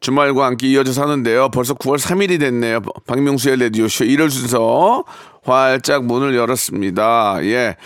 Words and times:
주말과 0.00 0.46
함께 0.46 0.68
이어져서 0.68 1.02
하는데요. 1.02 1.50
벌써 1.50 1.74
9월 1.74 1.98
3일이 1.98 2.40
됐네요. 2.40 2.80
박명수의 3.06 3.60
라디오쇼 3.60 4.06
1월 4.06 4.30
순서 4.30 5.04
활짝 5.44 6.06
문을 6.06 6.34
열었습니다. 6.34 7.40
예. 7.42 7.76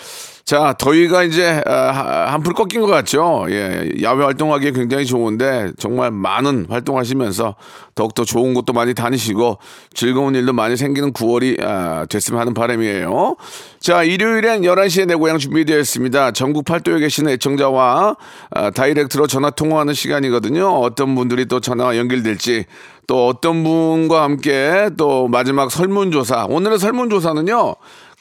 자, 0.45 0.75
더위가 0.77 1.23
이제 1.23 1.63
아, 1.67 2.27
한풀 2.33 2.53
꺾인 2.55 2.81
것 2.81 2.89
같죠. 2.89 3.47
예, 3.49 3.89
야외 4.03 4.25
활동하기에 4.25 4.73
굉장히 4.73 5.07
좋은데 5.07 5.71
정말 5.79 6.11
많은 6.11 6.67
활동하시면서 6.69 7.55
더욱더 7.95 8.25
좋은 8.25 8.53
곳도 8.53 8.73
많이 8.73 8.93
다니시고 8.93 9.59
즐거운 9.95 10.35
일도 10.35 10.53
많이 10.53 10.77
생기는 10.77 11.13
9월이 11.13 11.63
아, 11.63 12.07
됐으면 12.07 12.41
하는 12.41 12.55
바람이에요. 12.55 13.37
자, 13.79 14.03
일요일엔 14.03 14.63
11시에 14.63 15.07
내 15.07 15.15
고향 15.15 15.39
준비되어 15.39 15.79
있습니다. 15.79 16.33
전국 16.33 16.65
팔도에 16.65 16.99
계시는 16.99 17.33
애청자와 17.35 18.17
아, 18.51 18.71
다이렉트로 18.71 19.29
전화 19.29 19.51
통화하는 19.51 19.95
시간이거든요. 19.95 20.67
어떤 20.67 21.15
분들이 21.15 21.47
또 21.47 21.61
전화가 21.61 21.97
연결될지 21.97 22.65
또 23.07 23.29
어떤 23.29 23.63
분과 23.63 24.23
함께 24.23 24.91
또 24.97 25.29
마지막 25.29 25.71
설문조사. 25.71 26.47
오늘의 26.49 26.79
설문조사는요. 26.79 27.77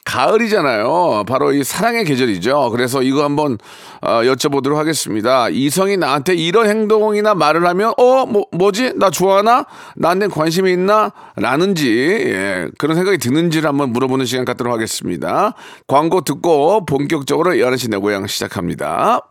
가을이잖아요. 0.05 1.23
바로 1.27 1.53
이 1.53 1.63
사랑의 1.63 2.05
계절이죠. 2.05 2.69
그래서 2.71 3.01
이거 3.01 3.23
한번 3.23 3.57
어, 4.01 4.21
여쭤보도록 4.23 4.75
하겠습니다. 4.75 5.49
이성이 5.49 5.97
나한테 5.97 6.35
이런 6.35 6.67
행동이나 6.67 7.35
말을 7.35 7.67
하면 7.67 7.93
어, 7.97 8.25
뭐 8.25 8.45
뭐지? 8.51 8.93
나 8.95 9.09
좋아하나? 9.09 9.65
나한테 9.95 10.27
관심이 10.27 10.71
있나? 10.71 11.11
라는지 11.35 11.89
예, 11.97 12.67
그런 12.77 12.95
생각이 12.95 13.17
드는지를 13.19 13.67
한번 13.67 13.91
물어보는 13.91 14.25
시간 14.25 14.45
갖도록 14.45 14.73
하겠습니다. 14.73 15.53
광고 15.87 16.21
듣고 16.21 16.85
본격적으로 16.85 17.51
11시 17.51 17.89
내 17.89 17.97
고향 17.97 18.27
시작합니다. 18.27 19.30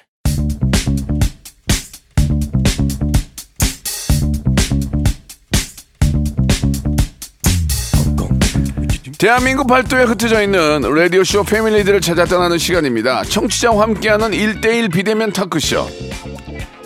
대한민국 9.21 9.67
팔도에 9.67 10.05
흩어져 10.05 10.41
있는 10.41 10.81
라디오쇼 10.81 11.43
패밀리들을 11.43 12.01
찾아 12.01 12.25
떠나는 12.25 12.57
시간입니다. 12.57 13.23
청취자와 13.23 13.83
함께하는 13.83 14.31
1대1 14.31 14.91
비대면 14.91 15.31
타크쇼. 15.31 15.87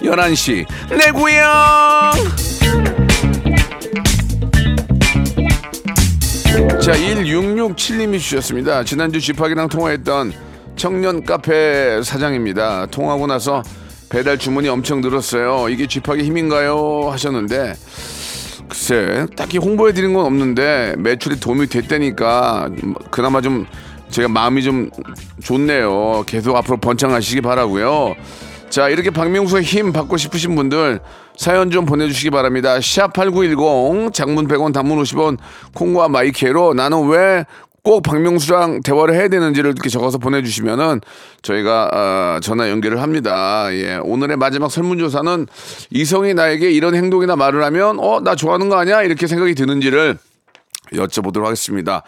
11시, 0.01 0.66
내 0.90 1.12
고향! 1.12 2.12
자, 6.81 6.91
1667님이 6.91 8.19
주셨습니다. 8.19 8.84
지난주 8.84 9.22
집합이랑 9.22 9.69
통화했던 9.69 10.34
청년 10.75 11.24
카페 11.24 12.01
사장입니다. 12.03 12.88
통화하고 12.88 13.28
나서 13.28 13.63
배달 14.09 14.38
주문이 14.38 14.68
엄청 14.68 15.00
늘었어요. 15.00 15.69
이게 15.69 15.88
집합의 15.88 16.25
힘인가요? 16.25 17.07
하셨는데, 17.12 17.75
글쎄, 18.67 19.27
딱히 19.35 19.57
홍보해 19.57 19.93
드린 19.93 20.13
건 20.13 20.25
없는데 20.25 20.95
매출이 20.97 21.39
도움이 21.39 21.67
됐다니까 21.67 22.69
그나마 23.11 23.41
좀 23.41 23.65
제가 24.09 24.27
마음이 24.27 24.63
좀 24.63 24.89
좋네요. 25.43 26.23
계속 26.25 26.55
앞으로 26.55 26.77
번창하시기 26.77 27.41
바라고요. 27.41 28.15
자, 28.69 28.89
이렇게 28.89 29.09
박명수의 29.09 29.63
힘 29.63 29.93
받고 29.93 30.17
싶으신 30.17 30.55
분들 30.55 30.99
사연 31.37 31.69
좀 31.69 31.85
보내주시기 31.85 32.29
바랍니다. 32.29 32.77
샵8910 32.79 34.13
장문 34.13 34.47
100원 34.47 34.73
단문 34.73 35.01
50원 35.01 35.37
콩과 35.73 36.09
마이케로 36.09 36.73
나는 36.73 37.07
왜 37.07 37.45
꼭 37.85 38.01
박명수랑 38.01 38.81
대화를 38.81 39.13
해야 39.13 39.28
되는지를 39.28 39.69
이렇게 39.69 39.90
적어서 39.90 40.18
보내주시면은 40.18 41.01
저희가 41.44 41.90
어, 41.94 42.40
전화 42.41 42.68
연결을 42.72 43.00
합니다. 43.00 43.68
예, 43.73 43.97
오늘의 44.01 44.38
마지막 44.38 44.72
설문조사는 44.72 45.46
이성이 45.91 46.34
나에게 46.34 46.72
이런 46.72 46.95
행동이나 46.95 47.35
말을 47.35 47.63
하면 47.63 48.00
어 48.00 48.19
나 48.25 48.34
좋아하는 48.35 48.69
거 48.69 48.78
아니야 48.78 49.03
이렇게 49.03 49.28
생각이 49.28 49.53
드는지를 49.53 50.18
여쭤보도록 50.94 51.44
하겠습니다. 51.44 52.01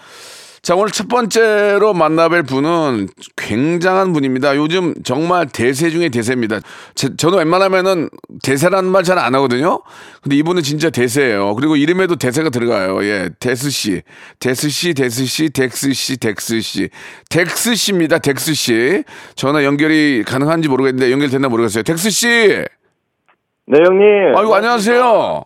자, 0.62 0.76
오늘 0.76 0.92
첫 0.92 1.08
번째로 1.08 1.94
만나뵐 1.94 2.48
분은 2.48 3.08
굉장한 3.36 4.12
분입니다. 4.12 4.56
요즘 4.58 4.94
정말 5.04 5.48
대세 5.48 5.90
중에 5.90 6.10
대세입니다. 6.10 6.60
제, 6.96 7.16
저는 7.16 7.38
웬만하면은 7.38 8.10
대세라는 8.44 8.92
말 8.92 9.04
잘 9.04 9.18
안 9.20 9.34
하거든요. 9.36 9.82
근데 10.22 10.36
이분은 10.36 10.64
진짜 10.64 10.90
대세예요. 10.90 11.56
그리고 11.56 11.76
이름에도 11.78 12.16
대세가 12.18 12.50
들어가요. 12.50 13.02
예, 13.06 13.30
데스 13.40 13.70
씨, 13.70 14.02
데스 14.40 14.70
씨, 14.70 14.94
데스 14.94 15.26
씨, 15.26 15.50
덱스 15.52 15.94
씨, 15.94 16.18
덱스 16.18 16.60
씨, 16.62 16.90
덱스 17.30 17.76
씨입니다. 17.76 18.18
덱스 18.20 18.54
씨. 18.54 19.04
전화 19.36 19.64
연결이 19.64 20.24
가능한지 20.28 20.68
모르겠는데 20.68 21.12
연결됐나 21.12 21.48
모르겠어요. 21.48 21.84
덱스 21.84 22.10
씨. 22.10 22.28
네, 22.28 23.80
형님. 23.86 24.36
아이고 24.36 24.54
안녕하세요. 24.56 25.44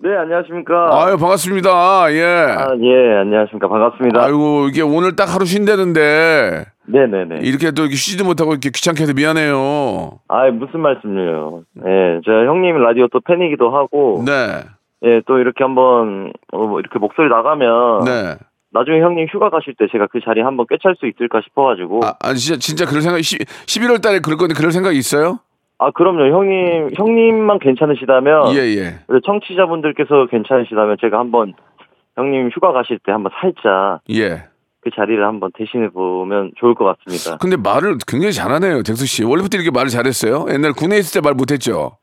네, 0.00 0.16
안녕하십니까. 0.16 0.90
아유 0.92 1.16
반갑습니다. 1.18 2.12
예. 2.12 2.22
아, 2.22 2.76
예, 2.80 3.14
안녕하십니까. 3.20 3.68
반갑습니다. 3.68 4.22
아이고 4.22 4.68
이게 4.68 4.80
오늘 4.80 5.16
딱 5.16 5.34
하루 5.34 5.44
쉰다는데 5.44 6.66
네네네. 6.86 7.40
이렇게 7.42 7.72
또 7.72 7.82
이렇게 7.82 7.96
쉬지도 7.96 8.24
못하고 8.24 8.52
이렇게 8.52 8.70
귀찮게 8.70 9.02
해서 9.02 9.12
미안해요. 9.12 10.20
아, 10.28 10.50
무슨 10.52 10.80
말씀이에요. 10.80 11.62
예, 11.84 12.20
제가 12.24 12.44
형님 12.46 12.78
라디오 12.78 13.08
또 13.08 13.20
팬이기도 13.20 13.70
하고, 13.74 14.22
네, 14.24 14.62
예, 15.04 15.20
또 15.26 15.38
이렇게 15.38 15.64
한번, 15.64 16.32
어, 16.52 16.58
뭐 16.58 16.80
이렇게 16.80 16.98
목소리 16.98 17.28
나가면, 17.28 18.04
네. 18.04 18.36
나중에 18.70 19.00
형님 19.00 19.26
휴가 19.30 19.50
가실 19.50 19.74
때 19.78 19.86
제가 19.90 20.06
그 20.06 20.20
자리에 20.24 20.42
한번 20.42 20.66
꿰찰 20.70 20.94
수 20.96 21.06
있을까 21.06 21.40
싶어가지고, 21.44 22.00
아, 22.04 22.14
아니 22.20 22.38
진짜 22.38 22.58
진짜 22.60 22.86
그럴 22.86 23.02
생각 23.02 23.18
11월 23.18 24.00
달에 24.00 24.20
그럴 24.20 24.38
건데 24.38 24.54
그럴 24.56 24.72
생각 24.72 24.94
있어요? 24.94 25.40
아, 25.78 25.90
그럼요. 25.92 26.26
형님, 26.36 26.90
형님만 26.96 27.58
괜찮으시다면, 27.60 28.52
예, 28.54 28.58
예. 28.76 28.98
청취자분들께서 29.24 30.26
괜찮으시다면 30.30 30.96
제가 31.00 31.18
한번 31.18 31.54
형님 32.16 32.50
휴가 32.52 32.72
가실 32.72 32.98
때 33.04 33.12
한번 33.12 33.30
살짝 33.40 34.00
예. 34.10 34.48
그 34.80 34.90
자리를 34.94 35.24
한번 35.24 35.50
대신해 35.56 35.88
보면 35.90 36.52
좋을 36.56 36.74
것 36.74 36.84
같습니다. 36.84 37.36
근데 37.38 37.56
말을 37.56 37.98
굉장히 38.06 38.32
잘하네요, 38.32 38.82
덱수 38.82 39.06
씨. 39.06 39.22
원래부터 39.24 39.56
이렇게 39.56 39.70
말을 39.70 39.88
잘했어요? 39.88 40.46
옛날 40.50 40.72
군에 40.72 40.98
있을 40.98 41.20
때 41.20 41.24
말 41.24 41.34
못했죠. 41.34 41.96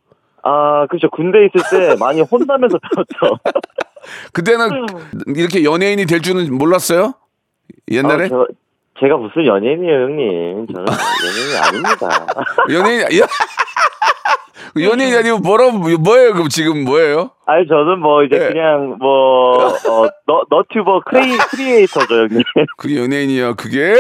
아, 0.43 0.85
그렇죠. 0.87 1.09
군대 1.09 1.39
있을 1.45 1.59
때 1.71 1.95
많이 1.99 2.21
혼나면서 2.21 2.77
배웠죠. 2.79 3.37
그때는 4.33 4.85
이렇게 5.35 5.63
연예인이 5.63 6.05
될 6.05 6.21
줄은 6.21 6.55
몰랐어요? 6.55 7.13
옛날에 7.91 8.25
아, 8.25 8.27
저, 8.29 8.47
제가 8.99 9.17
무슨 9.17 9.45
연예인이에요, 9.45 10.03
형님. 10.03 10.67
저는 10.67 10.85
연예인이 11.25 11.57
아닙니다. 11.57 12.25
연예인 12.71 13.01
야, 13.21 13.27
연예인이 14.81 15.15
아니면 15.17 15.41
뭐라고 15.41 15.71
뭐예요? 15.99 16.33
그럼 16.33 16.47
지금 16.49 16.83
뭐예요? 16.85 17.31
아니, 17.45 17.67
저는 17.67 17.99
뭐 17.99 18.23
이제 18.23 18.37
네. 18.39 18.47
그냥 18.49 18.97
뭐, 18.99 19.57
어, 19.67 20.07
너, 20.27 20.43
너튜버 20.49 21.01
크리, 21.05 21.37
크리에이터죠, 21.37 22.13
형님. 22.15 22.41
그게 22.77 23.01
연예인이야. 23.01 23.53
그게 23.53 23.95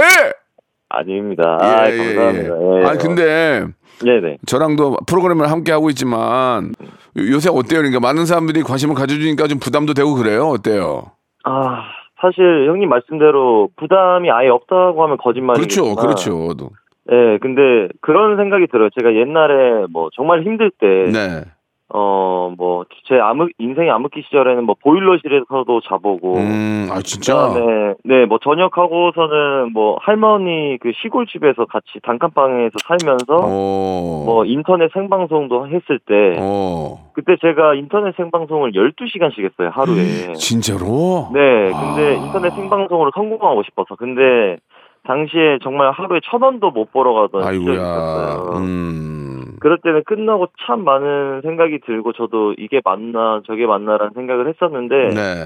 아닙니다. 0.89 1.57
아, 1.59 1.89
감사합니다. 1.89 2.81
예. 2.81 2.85
아니 2.87 2.99
근데 2.99 3.65
네네. 4.01 4.37
저랑도 4.45 4.97
프로그램을 5.07 5.49
함께 5.49 5.71
하고 5.71 5.89
있지만 5.89 6.73
요- 7.17 7.31
요새 7.31 7.49
어때요? 7.49 7.79
그러니까 7.79 7.99
많은 7.99 8.25
사람들이 8.25 8.61
관심을 8.63 8.95
가져주니까 8.95 9.47
좀 9.47 9.59
부담도 9.59 9.93
되고 9.93 10.13
그래요. 10.15 10.47
어때요? 10.49 11.11
아, 11.43 11.83
사실 12.21 12.67
형님 12.67 12.89
말씀대로 12.89 13.69
부담이 13.75 14.31
아예 14.31 14.49
없다고 14.49 15.03
하면 15.03 15.17
거짓말이겠지만. 15.17 15.95
그렇죠, 15.95 16.47
그렇죠. 16.47 16.71
예, 17.11 17.37
근데 17.39 17.89
그런 18.01 18.37
생각이 18.37 18.67
들어요. 18.67 18.89
제가 18.97 19.13
옛날에 19.13 19.85
뭐 19.91 20.09
정말 20.13 20.43
힘들 20.43 20.71
때, 20.71 20.87
네. 21.11 21.43
어, 21.93 22.51
뭐, 22.57 22.85
제 23.07 23.19
암흑, 23.19 23.51
인생의 23.59 23.91
암흑기 23.91 24.23
시절에는 24.23 24.63
뭐 24.63 24.75
보일러실에서도 24.81 25.81
자보고, 25.81 26.37
음, 26.37 26.89
아 26.91 26.99
진짜. 27.01 27.35
그다음에 27.49 27.93
네, 28.03 28.25
뭐 28.25 28.39
저녁하고서는 28.39 29.71
뭐 29.71 29.97
할머니 30.01 30.77
그 30.81 30.91
시골집에서 31.01 31.65
같이 31.65 31.99
단칸방에서 32.01 32.73
살면서 32.87 33.35
어. 33.39 34.23
뭐 34.25 34.45
인터넷 34.45 34.91
생방송도 34.93 35.67
했을 35.67 35.99
때 35.99 36.37
어. 36.39 37.11
그때 37.13 37.35
제가 37.39 37.75
인터넷 37.75 38.15
생방송을 38.15 38.71
12시간씩 38.71 39.43
했어요, 39.43 39.69
하루에. 39.71 40.33
진짜로? 40.33 41.29
네, 41.33 41.71
근데 41.71 42.17
아. 42.19 42.25
인터넷 42.25 42.49
생방송으로 42.55 43.11
성공하고 43.13 43.61
싶어서. 43.63 43.95
근데 43.95 44.57
당시에 45.03 45.59
정말 45.61 45.91
하루에 45.91 46.19
천 46.23 46.41
원도 46.41 46.71
못 46.71 46.91
벌어가던 46.91 47.43
시절이 47.43 47.57
아이고야. 47.57 47.75
있었어요. 47.75 48.53
음. 48.57 49.34
그럴 49.59 49.77
때는 49.83 50.03
끝나고 50.05 50.47
참 50.65 50.83
많은 50.83 51.41
생각이 51.43 51.79
들고 51.85 52.13
저도 52.13 52.53
이게 52.57 52.81
맞나 52.83 53.41
저게 53.47 53.65
맞나라는 53.65 54.13
생각을 54.15 54.47
했었는데 54.49 54.95
네. 55.15 55.45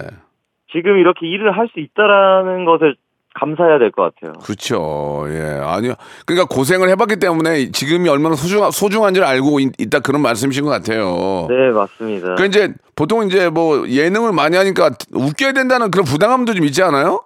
지금 0.71 0.97
이렇게 0.97 1.27
일을 1.27 1.57
할 1.57 1.67
수 1.67 1.79
있다라는 1.79 2.65
것을 2.65 2.95
감사해야 3.35 3.77
될 3.77 3.91
것 3.91 4.01
같아요. 4.15 4.33
그렇죠. 4.43 5.23
예. 5.29 5.59
아니요. 5.63 5.93
그러니까 6.25 6.47
고생을 6.53 6.89
해봤기 6.89 7.17
때문에 7.19 7.71
지금이 7.71 8.09
얼마나 8.09 8.35
소중 8.35 8.69
소중한지를 8.71 9.25
알고 9.25 9.59
있, 9.59 9.71
있다 9.79 9.99
그런 9.99 10.21
말씀이신 10.23 10.65
것 10.65 10.71
같아요. 10.71 11.45
네, 11.47 11.69
맞습니다. 11.71 12.35
그 12.35 12.45
이제 12.45 12.73
보통 12.95 13.25
이제 13.27 13.49
뭐 13.49 13.87
예능을 13.87 14.33
많이 14.33 14.57
하니까 14.57 14.89
웃겨야 15.13 15.53
된다는 15.53 15.91
그런 15.91 16.05
부담감도 16.05 16.53
좀 16.55 16.65
있지 16.65 16.81
않아요? 16.83 17.21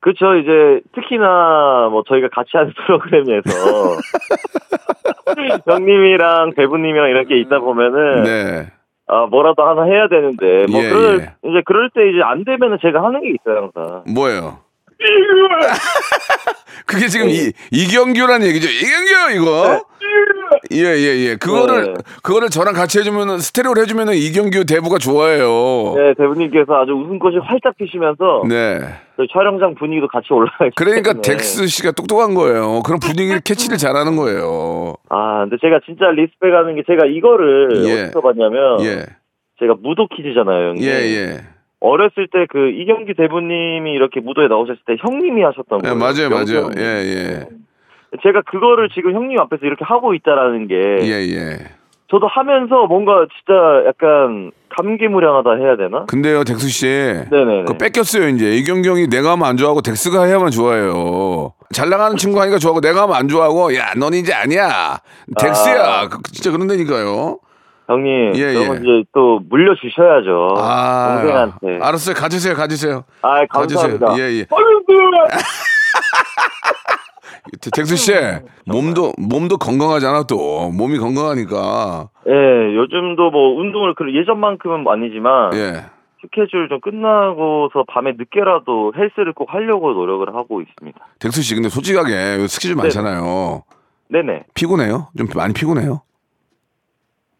그렇죠. 0.00 0.36
이제 0.36 0.80
특히나 0.94 1.88
뭐 1.90 2.04
저희가 2.06 2.28
같이 2.28 2.50
하는 2.54 2.72
프로그램에서 2.86 3.50
형님이랑 5.66 6.52
배부님이랑 6.54 7.10
이렇게 7.10 7.36
있다 7.38 7.58
보면은 7.58 8.22
네. 8.22 8.66
아 9.08 9.26
뭐라도 9.26 9.64
하나 9.64 9.84
해야 9.84 10.06
되는데 10.08 10.66
뭐 10.70 10.82
예, 10.82 10.88
그럴 10.90 11.20
예. 11.20 11.48
이제 11.48 11.62
그럴 11.64 11.90
때 11.90 12.08
이제 12.10 12.20
안 12.22 12.44
되면은 12.44 12.78
제가 12.82 13.02
하는 13.02 13.22
게 13.22 13.30
있어요 13.30 13.70
항상. 13.74 14.04
뭐예요? 14.14 14.58
그게 16.86 17.08
지금 17.08 17.28
이 17.28 17.52
이경규란 17.70 18.42
얘기죠. 18.42 18.68
이경규 18.68 19.34
이거. 19.36 19.84
예예 20.72 21.28
예, 21.28 21.36
그거를 21.36 21.92
네. 21.94 21.94
그거를 22.22 22.48
저랑 22.48 22.72
같이 22.74 22.98
해주면은 22.98 23.38
스테레오를 23.38 23.82
해주면은 23.82 24.14
이경규 24.14 24.64
대부가 24.64 24.98
좋아해요. 24.98 25.94
네 25.96 26.14
대부님께서 26.16 26.74
아주 26.74 26.92
웃음꽃이 26.92 27.36
활짝 27.38 27.76
피시면서 27.76 28.42
네. 28.48 28.80
저희 29.16 29.26
촬영장 29.32 29.74
분위기도 29.74 30.08
같이 30.08 30.32
올라가기 30.32 30.70
그러니까 30.76 31.12
때문에. 31.12 31.20
덱스 31.22 31.66
씨가 31.66 31.92
똑똑한 31.92 32.34
거예요. 32.34 32.82
그런 32.82 32.98
분위기를 32.98 33.40
캐치를 33.40 33.76
잘하는 33.76 34.16
거예요. 34.16 34.94
아 35.10 35.40
근데 35.42 35.56
제가 35.60 35.80
진짜 35.84 36.06
respect하는 36.10 36.76
게 36.76 36.82
제가 36.86 37.06
이거를 37.06 37.84
예. 37.86 38.02
어디서 38.04 38.20
봤냐면 38.22 38.80
예. 38.82 39.04
제가 39.60 39.74
무도 39.80 40.08
kids잖아요 40.16 40.68
형님. 40.70 40.84
예, 40.84 40.90
예. 40.90 41.40
어렸을 41.80 42.26
때 42.32 42.46
그 42.50 42.70
이경규 42.70 43.14
대부님이 43.16 43.92
이렇게 43.92 44.20
무도에 44.20 44.48
나오셨을 44.48 44.80
때 44.86 44.96
형님이 45.00 45.42
하셨던 45.42 45.80
예, 45.84 45.88
거예요. 45.88 45.96
맞아요, 45.98 46.28
맞아요. 46.30 46.68
명수 46.68 46.70
예. 46.78 46.82
예. 46.84 47.46
제가 48.22 48.42
그거를 48.50 48.88
지금 48.94 49.12
형님 49.14 49.38
앞에서 49.38 49.64
이렇게 49.66 49.84
하고 49.84 50.14
있다라는 50.14 50.66
게 50.66 50.74
예, 51.02 51.12
예. 51.30 51.58
저도 52.10 52.26
하면서 52.26 52.86
뭔가 52.86 53.26
진짜 53.36 53.84
약간 53.86 54.50
감개무량하다 54.70 55.54
해야 55.56 55.76
되나? 55.76 56.06
근데요, 56.06 56.42
덱스 56.44 56.68
씨. 56.68 56.86
네네네. 56.86 57.64
그거 57.64 57.76
뺏겼어요, 57.76 58.28
이제. 58.28 58.50
이경규 58.56 58.88
형이 58.88 59.08
내가 59.08 59.32
하면 59.32 59.46
안 59.46 59.56
좋아하고 59.58 59.82
덱스가 59.82 60.24
해야만 60.24 60.50
좋아해요. 60.50 61.52
잘 61.74 61.90
나가는 61.90 62.16
친구 62.16 62.40
하니까 62.40 62.56
좋아하고 62.58 62.80
내가 62.80 63.02
하면 63.02 63.14
안 63.14 63.28
좋아하고 63.28 63.74
야, 63.76 63.92
넌 63.98 64.14
이제 64.14 64.32
아니야. 64.32 64.98
덱스야. 65.38 65.82
아. 65.84 66.08
그- 66.08 66.22
진짜 66.32 66.50
그런다니까요. 66.50 67.38
형님, 67.88 68.32
예, 68.36 68.52
그러면 68.52 68.76
예. 68.76 68.80
이제 68.80 69.04
또 69.14 69.40
물려주셔야죠. 69.48 70.54
아. 70.58 71.20
동생한테. 71.20 71.78
알았어요. 71.84 72.14
가지세요, 72.14 72.54
가지세요. 72.54 73.04
아, 73.22 73.46
가지세요. 73.46 73.98
감사합니다. 73.98 74.18
예, 74.18 74.32
예. 74.40 74.46
형님들! 74.48 74.94
덱스 77.72 77.96
씨, 77.96 78.12
몸도, 78.66 79.14
몸도 79.16 79.56
건강하잖아, 79.56 80.24
또. 80.24 80.70
몸이 80.70 80.98
건강하니까. 80.98 82.10
예, 82.28 82.76
요즘도 82.76 83.30
뭐 83.30 83.58
운동을 83.58 83.94
그 83.94 84.14
예전만큼은 84.14 84.84
아니지만 84.86 85.54
예. 85.54 85.86
스케줄 86.20 86.68
좀 86.68 86.80
끝나고서 86.80 87.84
밤에 87.88 88.12
늦게라도 88.18 88.92
헬스를 88.94 89.32
꼭 89.32 89.48
하려고 89.54 89.92
노력을 89.92 90.26
하고 90.34 90.60
있습니다. 90.60 90.98
덱스 91.20 91.40
씨, 91.40 91.54
근데 91.54 91.70
솔직하게 91.70 92.46
스케줄 92.48 92.76
많잖아요. 92.76 93.62
네네. 94.10 94.44
피곤해요? 94.52 95.08
좀 95.16 95.26
많이 95.34 95.54
피곤해요? 95.54 96.02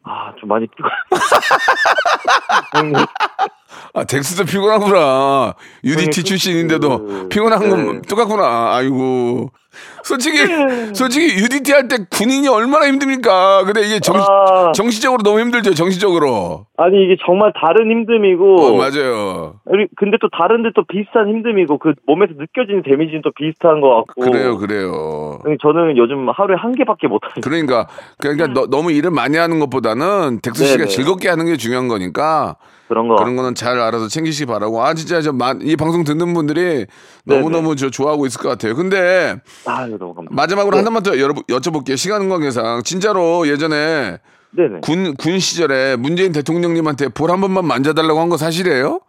아, 0.05 0.33
좀 0.39 0.49
많이 0.49 0.67
피곤. 0.69 0.91
아, 3.95 4.05
덱스도 4.05 4.45
피곤하구나. 4.45 5.55
UDT 5.85 6.01
형님, 6.03 6.25
출신인데도 6.25 6.99
그- 7.07 7.29
피곤한 7.29 7.69
건 7.69 7.93
네. 7.97 8.03
똑같구나. 8.09 8.75
아이고. 8.77 9.51
솔직히, 10.03 10.39
솔직히 10.93 11.39
UDT 11.41 11.71
할 11.73 11.87
때 11.87 11.99
군인이 12.11 12.49
얼마나 12.49 12.89
힘듭니까? 12.89 13.63
근데 13.65 13.83
이게 13.87 14.01
정, 14.01 14.17
아, 14.17 14.73
정신적으로 14.73 15.23
너무 15.23 15.39
힘들죠, 15.41 15.75
정신적으로. 15.75 16.67
아니 16.77 17.05
이게 17.05 17.17
정말 17.25 17.53
다른 17.55 17.87
힘듦이고 17.89 18.59
어, 18.61 18.77
맞아요. 18.77 19.61
근데 19.97 20.17
또 20.21 20.29
다른데 20.37 20.71
또 20.75 20.83
비슷한 20.89 21.27
힘듦이고 21.27 21.79
그 21.79 21.93
몸에서 22.07 22.33
느껴지는 22.37 22.83
데미지는 22.83 23.21
또 23.23 23.31
비슷한 23.37 23.81
것 23.81 23.95
같고 24.07 24.23
그래요, 24.31 24.57
그래요. 24.59 25.39
저는 25.63 25.97
요즘 25.97 26.29
하루에 26.29 26.57
한 26.59 26.75
개밖에 26.75 27.07
못 27.07 27.21
하니까 27.23 27.41
그러니까, 27.49 27.87
그러니까 28.19 28.47
너, 28.49 28.67
너무 28.67 28.91
일을 28.91 29.11
많이 29.13 29.37
하는 29.37 29.61
것보다는 29.61 30.41
덱스 30.43 30.65
씨가 30.65 30.79
네네. 30.79 30.89
즐겁게 30.89 31.29
하는 31.29 31.47
게 31.47 31.57
중요한 31.57 31.87
거니까 31.87 32.57
그런 32.89 33.07
거 33.09 33.17
그런 33.17 33.37
거는 33.37 33.55
잘 33.55 33.79
알아서 33.79 34.09
챙기시기 34.09 34.47
바라고. 34.51 34.83
아, 34.83 34.95
진짜 34.95 35.21
저, 35.21 35.33
마- 35.33 35.55
이 35.61 35.77
방송 35.77 36.05
듣는 36.05 36.33
분들이 36.35 36.87
너무 37.25 37.51
너무 37.51 37.77
저 37.77 37.91
좋아하고 37.91 38.27
있을 38.27 38.41
것 38.41 38.49
같아요. 38.49 38.75
근데 38.75 39.37
아 39.67 39.87
너무 39.87 40.15
감사 40.15 40.29
마지막으로 40.33 40.73
네. 40.73 40.79
하나만 40.79 41.03
더 41.03 41.19
여러분 41.19 41.43
여쭤볼게요. 41.45 41.97
시간 41.97 42.29
관계상 42.29 42.83
진짜로 42.85 43.47
예전에 43.47 44.19
네네 44.51 44.81
군군 44.83 45.39
시절에 45.39 45.97
문재인 45.97 46.33
대통령님한테 46.33 47.09
볼 47.09 47.31
한 47.31 47.41
번만 47.43 47.67
만져달라고 47.67 48.19
한 48.19 48.31
거 48.31 48.37
사실이에요? 48.39 49.01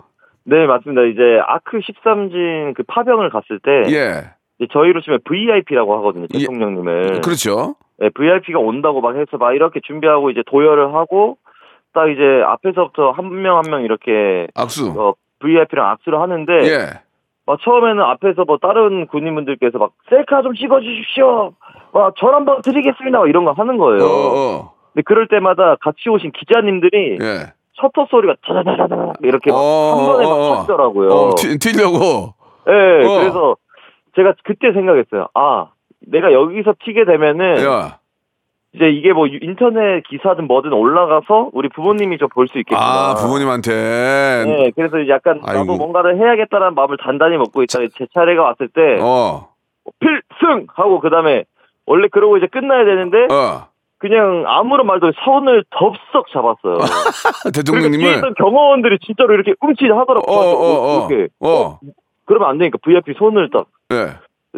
네 0.43 0.65
맞습니다 0.65 1.03
이제 1.03 1.21
아크 1.47 1.79
13진 1.79 2.73
그 2.75 2.83
파병을 2.87 3.29
갔을 3.29 3.59
때 3.63 3.93
예. 3.93 4.31
저희로 4.73 4.99
치면 5.01 5.19
VIP라고 5.23 5.95
하거든요 5.99 6.25
예. 6.33 6.39
대통령님을 6.39 7.21
그렇죠. 7.21 7.75
네, 7.99 8.09
VIP가 8.09 8.59
온다고 8.59 8.99
막 9.01 9.15
해서 9.15 9.37
막 9.37 9.53
이렇게 9.53 9.79
준비하고 9.85 10.31
이제 10.31 10.41
도열을 10.47 10.93
하고 10.95 11.37
딱 11.93 12.07
이제 12.09 12.21
앞에서부터 12.45 13.11
한 13.11 13.25
명 13.41 13.57
한 13.57 13.69
명 13.69 13.83
이렇게 13.83 14.47
악수. 14.55 14.93
어, 14.97 15.13
VIP랑 15.39 15.87
악수를 15.91 16.19
하는데 16.19 16.53
예. 16.65 16.99
막 17.45 17.59
처음에는 17.61 18.01
앞에서 18.01 18.43
뭐 18.45 18.57
다른 18.57 19.07
군인분들께서 19.07 19.77
막 19.77 19.91
셀카 20.09 20.41
좀 20.43 20.53
찍어주십시오. 20.55 21.53
막전 21.93 22.33
한번 22.33 22.61
드리겠습니다. 22.61 23.17
막 23.19 23.27
이런 23.29 23.45
거 23.45 23.51
하는 23.53 23.77
거예요. 23.77 24.03
어, 24.03 24.07
어. 24.07 24.73
근데 24.93 25.03
그럴 25.03 25.27
때마다 25.27 25.75
같이 25.81 26.09
오신 26.09 26.31
기자님들이 26.31 27.17
예. 27.21 27.53
셔터 27.81 28.07
소리가 28.09 28.35
다다다다다 28.45 29.13
이렇게 29.23 29.51
막 29.51 29.57
어, 29.57 29.95
한 29.97 30.05
번에 30.05 30.25
어, 30.25 30.29
막 30.29 30.35
어. 30.35 30.55
터지더라고요. 30.57 31.09
어, 31.09 31.29
튀, 31.35 31.57
튀려고. 31.57 32.33
예, 32.67 33.05
어. 33.05 33.19
그래서 33.19 33.55
제가 34.15 34.33
그때 34.43 34.73
생각했어요. 34.73 35.27
아, 35.33 35.67
내가 36.01 36.33
여기서 36.33 36.73
튀게 36.83 37.05
되면은 37.05 37.63
야. 37.65 37.99
이제 38.73 38.89
이게 38.89 39.13
뭐 39.13 39.27
유- 39.27 39.39
인터넷 39.41 40.03
기사든 40.07 40.45
뭐든 40.47 40.73
올라가서 40.73 41.49
우리 41.53 41.69
부모님이 41.69 42.17
저볼수 42.19 42.59
있겠구나. 42.59 42.81
아, 43.11 43.15
부모님한테. 43.15 43.71
네, 44.45 44.71
그래서 44.75 44.99
이제 44.99 45.11
약간 45.11 45.41
아이고. 45.43 45.61
나도 45.61 45.77
뭔가를 45.77 46.17
해야겠다는 46.19 46.75
마음을 46.75 46.97
단단히 46.97 47.37
먹고 47.37 47.63
있다. 47.63 47.79
제 47.97 48.05
차례가 48.13 48.43
왔을 48.43 48.67
때 48.67 48.97
어. 49.01 49.49
필승 49.99 50.67
하고 50.75 50.99
그다음에 50.99 51.45
원래 51.87 52.07
그러고 52.11 52.37
이제 52.37 52.45
끝나야 52.45 52.85
되는데 52.85 53.23
어. 53.33 53.67
그냥 53.97 54.43
아무런 54.47 54.85
말도 54.85 55.07
없이 55.07 55.19
손을 55.25 55.63
덥석 55.71 56.27
잡았어요. 56.31 56.77
대통령님을 57.53 58.17
있던 58.17 58.33
경호원들이 58.35 58.99
진짜로 58.99 59.33
이렇게 59.33 59.55
움찔하더라고요. 59.61 60.37
어, 60.37 60.41
어, 60.41 61.03
어. 61.03 61.07
이렇게. 61.09 61.27
어. 61.39 61.79
그러면 62.25 62.49
안 62.49 62.57
되니까 62.59 62.77
VIP 62.83 63.13
손을 63.17 63.49
딱 63.49 63.65
예. 63.91 64.13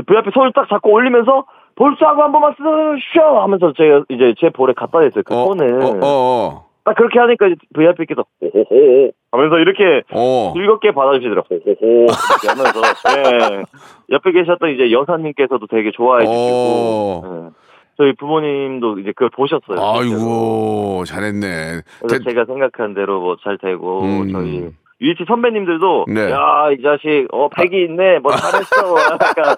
VIP 0.06 0.32
손을 0.34 0.52
딱 0.54 0.68
잡고 0.68 0.92
올리면서 0.92 1.46
볼수하고 1.76 2.22
한 2.24 2.32
번만 2.32 2.54
쓰셔 2.58 3.42
하면서 3.42 3.74
제가 3.74 4.04
이제 4.10 4.34
제 4.40 4.50
볼에 4.50 4.74
갖다 4.76 5.00
댔어요. 5.00 5.24
그 5.26 5.34
어, 5.36 5.46
손을. 5.48 5.82
어, 5.82 6.00
어, 6.04 6.66
딱 6.84 6.96
그렇게 6.96 7.20
하니까 7.20 7.48
VIP께서 7.74 8.24
호호호 8.42 9.12
하면서 9.32 9.58
이렇게 9.60 10.04
어. 10.12 10.50
어. 10.50 10.54
즐겁게 10.54 10.92
받아주시더라고요. 10.92 11.60
호호호 11.66 12.06
이렇게 12.06 12.48
하면서 12.48 12.82
예. 13.18 13.64
옆에 14.10 14.32
계셨던 14.32 14.70
이제 14.72 14.92
여사님께서도 14.92 15.68
되게 15.68 15.92
좋아해 15.92 16.26
주시고 16.26 16.38
어. 16.40 17.24
예. 17.48 17.50
저희 17.98 18.14
부모님도 18.16 19.00
이제 19.00 19.12
그걸 19.12 19.30
보셨어요. 19.30 19.78
아이고, 19.80 21.04
잘했네. 21.06 21.82
그래서 22.02 22.24
대- 22.24 22.30
제가 22.32 22.46
생각한 22.46 22.96
대로 22.96 23.20
뭐 23.22 23.36
잘 23.44 23.58
되고 23.60 24.02
음. 24.02 24.32
저희 24.32 24.70
유이치 25.02 25.26
선배님들도 25.28 26.06
네. 26.10 26.32
야이 26.32 26.82
자식 26.84 27.28
어 27.32 27.50
백이 27.50 27.84
있네 27.86 28.20
뭐 28.20 28.32
잘했어 28.32 28.96
약간 29.12 29.56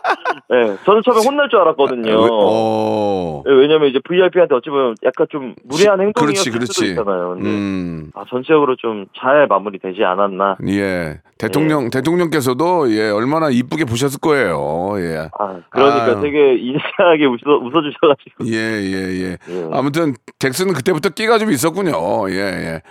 예 0.52 0.78
저는 0.86 1.02
처음에 1.04 1.20
혼날 1.26 1.50
줄 1.50 1.60
알았거든요. 1.60 2.16
어. 2.32 3.44
예, 3.48 3.52
왜냐면 3.54 3.90
이제 3.90 4.00
VIP한테 4.04 4.56
어찌 4.56 4.70
보면 4.70 4.96
약간 5.04 5.28
좀 5.30 5.56
무리한 5.64 6.00
행동이었을 6.02 6.44
수도 6.44 6.60
그렇지. 6.60 6.86
있잖아요. 6.90 7.30
근데 7.36 7.50
음. 7.50 8.12
아, 8.16 8.24
전체적으로 8.30 8.76
좀 8.76 9.06
잘 9.20 9.48
마무리되지 9.48 10.04
않았나. 10.04 10.58
예. 10.68 11.22
대통령, 11.38 11.90
대통령께서도 11.90 12.92
예, 12.92 13.10
얼마나 13.10 13.50
이쁘게 13.50 13.86
보셨을 13.86 14.20
거예요. 14.20 14.94
예. 14.98 15.30
아, 15.40 15.60
그러니까 15.70 16.06
아유. 16.06 16.22
되게 16.22 16.56
인상하게 16.56 17.26
웃어, 17.26 17.58
웃어주셔가지고. 17.62 18.46
예, 18.48 18.82
예, 18.82 19.14
예. 19.24 19.38
예. 19.50 19.70
아무튼 19.72 20.14
덱스는 20.40 20.74
그때부터 20.74 21.10
끼가 21.10 21.38
좀 21.38 21.52
있었군요. 21.52 21.94
예, 22.30 22.36
예. 22.36 22.82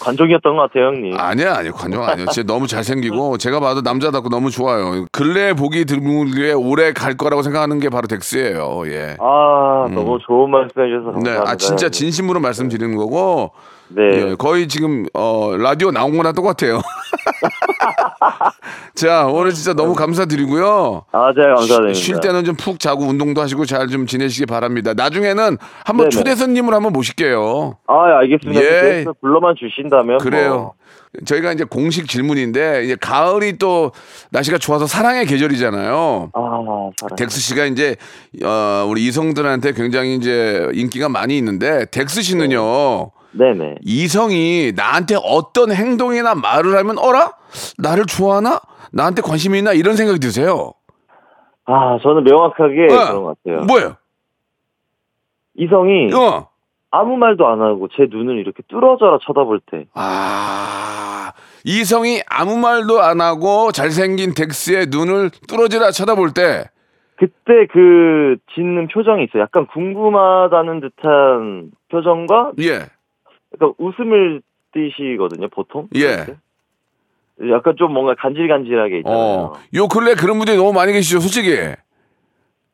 관종이었던 0.00 0.56
것 0.56 0.62
같아요, 0.62 0.86
형님. 0.86 1.18
아니야, 1.18 1.56
아니야. 1.56 1.72
관종 1.72 2.02
아니야. 2.02 2.26
진짜 2.26 2.42
너무 2.50 2.66
잘생기고 2.66 3.38
제가 3.38 3.60
봐도 3.60 3.80
남자답고 3.82 4.28
너무 4.28 4.50
좋아요. 4.50 5.06
근래 5.12 5.52
보기 5.52 5.84
드물게 5.84 6.52
오래 6.52 6.92
갈 6.92 7.16
거라고 7.16 7.42
생각하는 7.42 7.78
게 7.80 7.88
바로 7.90 8.06
덱스예요. 8.06 8.82
예. 8.86 9.16
아, 9.20 9.88
너무 9.92 10.18
좋은 10.26 10.50
말씀 10.50 10.70
해주셔서 10.82 11.18
네, 11.18 11.30
감사합니다. 11.34 11.50
아 11.50 11.56
진짜 11.56 11.88
진심으로 11.90 12.40
말씀드리는 12.40 12.96
거고 12.96 13.52
네. 13.88 14.02
예, 14.30 14.34
거의 14.36 14.68
지금 14.68 15.06
어 15.14 15.56
라디오 15.56 15.90
나온 15.90 16.16
거나 16.16 16.32
똑같아요. 16.32 16.80
자, 18.94 19.26
오늘 19.26 19.52
진짜 19.52 19.72
너무 19.74 19.94
감사드리고요. 19.94 21.04
아, 21.12 21.32
제가 21.34 21.54
감사드립니다. 21.54 21.94
쉬- 21.94 22.04
쉴 22.04 22.20
때는 22.20 22.44
좀 22.44 22.56
푹 22.56 22.78
자고 22.78 23.04
운동도 23.04 23.40
하시고 23.40 23.64
잘 23.64 23.88
좀 23.88 24.06
지내시기 24.06 24.46
바랍니다. 24.46 24.92
나중에는 24.94 25.56
한번 25.84 26.08
네네. 26.08 26.10
초대 26.10 26.34
손님을 26.36 26.74
한번 26.74 26.92
모실게요. 26.92 27.76
아, 27.86 27.94
알겠습니다. 28.20 28.60
예. 28.60 28.68
그래서 28.68 29.14
불러만 29.20 29.54
주신다면. 29.58 30.18
그래요. 30.18 30.54
뭐. 30.56 30.72
저희가 31.24 31.52
이제 31.52 31.64
공식 31.64 32.06
질문인데 32.08 32.84
이제 32.84 32.96
가을이 33.00 33.58
또 33.58 33.90
날씨가 34.30 34.58
좋아서 34.58 34.86
사랑의 34.86 35.26
계절이잖아요. 35.26 36.30
아, 36.32 36.40
사랑. 37.00 37.16
덱스 37.16 37.40
씨가 37.40 37.64
이제 37.64 37.96
어, 38.44 38.86
우리 38.88 39.04
이성들한테 39.06 39.72
굉장히 39.72 40.14
이제 40.14 40.68
인기가 40.72 41.08
많이 41.08 41.36
있는데 41.38 41.86
덱스 41.86 42.22
씨는요. 42.22 42.60
네 42.60 43.19
네. 43.32 43.76
이성이 43.82 44.72
나한테 44.74 45.16
어떤 45.22 45.72
행동이나 45.72 46.34
말을 46.34 46.76
하면 46.76 46.98
어라? 46.98 47.32
나를 47.78 48.06
좋아하나? 48.06 48.60
나한테 48.92 49.22
관심이 49.22 49.58
있나? 49.58 49.72
이런 49.72 49.96
생각이 49.96 50.18
드세요. 50.18 50.72
아, 51.64 51.98
저는 52.02 52.24
명확하게 52.24 52.84
어, 52.84 52.88
그런 52.88 53.22
것 53.22 53.36
같아요. 53.44 53.64
뭐예요? 53.66 53.96
이성이 55.54 56.12
어. 56.12 56.48
아무 56.90 57.16
말도 57.16 57.46
안 57.46 57.60
하고 57.60 57.88
제 57.96 58.06
눈을 58.10 58.38
이렇게 58.38 58.62
뚫어져라 58.68 59.18
쳐다볼 59.24 59.60
때. 59.70 59.86
아, 59.94 61.32
이성이 61.64 62.20
아무 62.28 62.56
말도 62.56 63.00
안 63.00 63.20
하고 63.20 63.70
잘생긴 63.70 64.34
덱스의 64.34 64.86
눈을 64.90 65.30
뚫어지라 65.46 65.92
쳐다볼 65.92 66.32
때, 66.32 66.64
그때 67.16 67.66
그 67.70 68.38
짓는 68.54 68.88
표정이 68.88 69.24
있어요. 69.24 69.42
약간 69.42 69.66
궁금하다는 69.66 70.80
듯한 70.80 71.70
표정과 71.90 72.52
예, 72.60 72.86
약간 73.54 73.72
웃음을 73.78 74.42
띠시거든요, 74.72 75.48
보통. 75.48 75.88
예. 75.96 76.26
약간 77.50 77.74
좀 77.76 77.92
뭔가 77.92 78.14
간질간질하게 78.18 78.98
있잖아요. 78.98 79.18
어, 79.18 79.52
요 79.74 79.88
근래 79.88 80.14
그런 80.14 80.36
분들이 80.38 80.56
너무 80.56 80.72
많이 80.72 80.92
계시죠, 80.92 81.20
솔직히. 81.20 81.56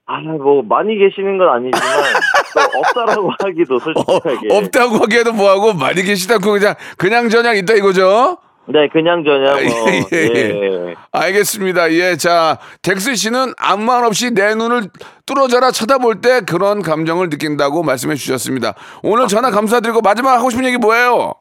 아, 0.09 0.21
뭐 0.21 0.63
많이 0.63 0.97
계시는 0.97 1.39
건 1.39 1.49
아니지만 1.49 1.81
또 2.55 2.79
없다라고 2.79 3.31
하기도 3.41 3.77
어, 3.77 3.79
솔직하게. 3.79 4.57
없다고 4.57 4.97
하기에도 4.97 5.33
뭐하고 5.33 5.73
많이 5.75 6.03
계시다고 6.03 6.53
그냥, 6.53 6.75
그냥 6.97 7.29
저냥 7.29 7.57
있다 7.57 7.75
이거죠? 7.75 8.39
네, 8.69 8.89
그냥 8.89 9.23
저냥 9.25 9.55
뭐 9.55 9.91
예, 10.13 10.17
예. 10.17 10.89
예. 10.91 10.95
알겠습니다. 11.13 11.93
예, 11.93 12.17
자, 12.17 12.59
덱스 12.83 13.15
씨는 13.15 13.53
아무 13.59 13.85
말 13.85 14.05
없이 14.05 14.33
내 14.35 14.55
눈을 14.55 14.89
뚫어져라 15.25 15.71
쳐다볼 15.71 16.21
때 16.21 16.41
그런 16.41 16.83
감정을 16.83 17.29
느낀다고 17.31 17.83
말씀해 17.85 18.17
주셨습니다. 18.17 18.75
오늘 19.03 19.29
전화 19.29 19.51
감사드리고 19.51 20.01
마지막 20.01 20.37
하고 20.37 20.51
싶은 20.51 20.65
얘기 20.65 20.77
뭐예요? 20.79 21.35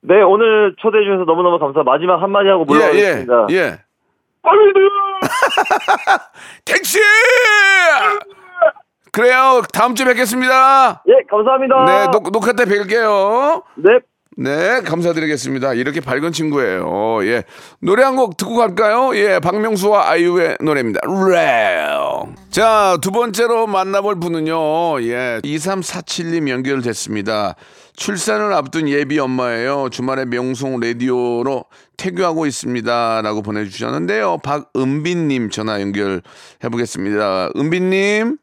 네, 0.00 0.22
오늘 0.22 0.74
초대해 0.78 1.04
주셔서 1.04 1.24
너무너무 1.24 1.58
감사. 1.58 1.82
마지막 1.82 2.22
한마디 2.22 2.48
하고 2.48 2.64
예, 2.70 2.74
예, 2.74 2.74
물러가겠습니다. 2.74 3.46
예. 3.50 3.78
빨리 4.42 4.72
택시! 6.64 6.98
그래요. 9.12 9.62
다음 9.72 9.94
주에 9.94 10.06
뵙겠습니다. 10.06 11.02
예, 11.06 11.22
감사합니다. 11.30 11.84
네, 11.84 12.06
녹, 12.10 12.30
녹화 12.32 12.52
때 12.52 12.64
뵐게요. 12.64 13.62
네. 13.76 14.00
네, 14.36 14.80
감사드리겠습니다. 14.80 15.74
이렇게 15.74 16.00
밝은 16.00 16.32
친구예요. 16.32 17.20
예. 17.24 17.44
노래 17.80 18.02
한 18.02 18.14
곡 18.16 18.36
듣고 18.36 18.56
갈까요? 18.56 19.16
예, 19.16 19.38
박명수와 19.40 20.08
아이유의 20.10 20.58
노래입니다. 20.60 21.00
레오. 21.06 22.28
자, 22.50 22.96
두 23.00 23.10
번째로 23.10 23.66
만나볼 23.66 24.18
분은요, 24.20 25.02
예, 25.02 25.40
2347님 25.44 26.48
연결됐습니다. 26.48 27.56
출산을 27.96 28.52
앞둔 28.52 28.88
예비 28.88 29.18
엄마예요. 29.20 29.88
주말에 29.90 30.24
명송 30.24 30.80
라디오로 30.80 31.64
태교하고 31.96 32.46
있습니다. 32.46 33.22
라고 33.22 33.42
보내주셨는데요. 33.42 34.38
박은빈님 34.38 35.50
전화 35.50 35.80
연결해 35.80 36.20
보겠습니다. 36.70 37.50
은빈님, 37.56 38.36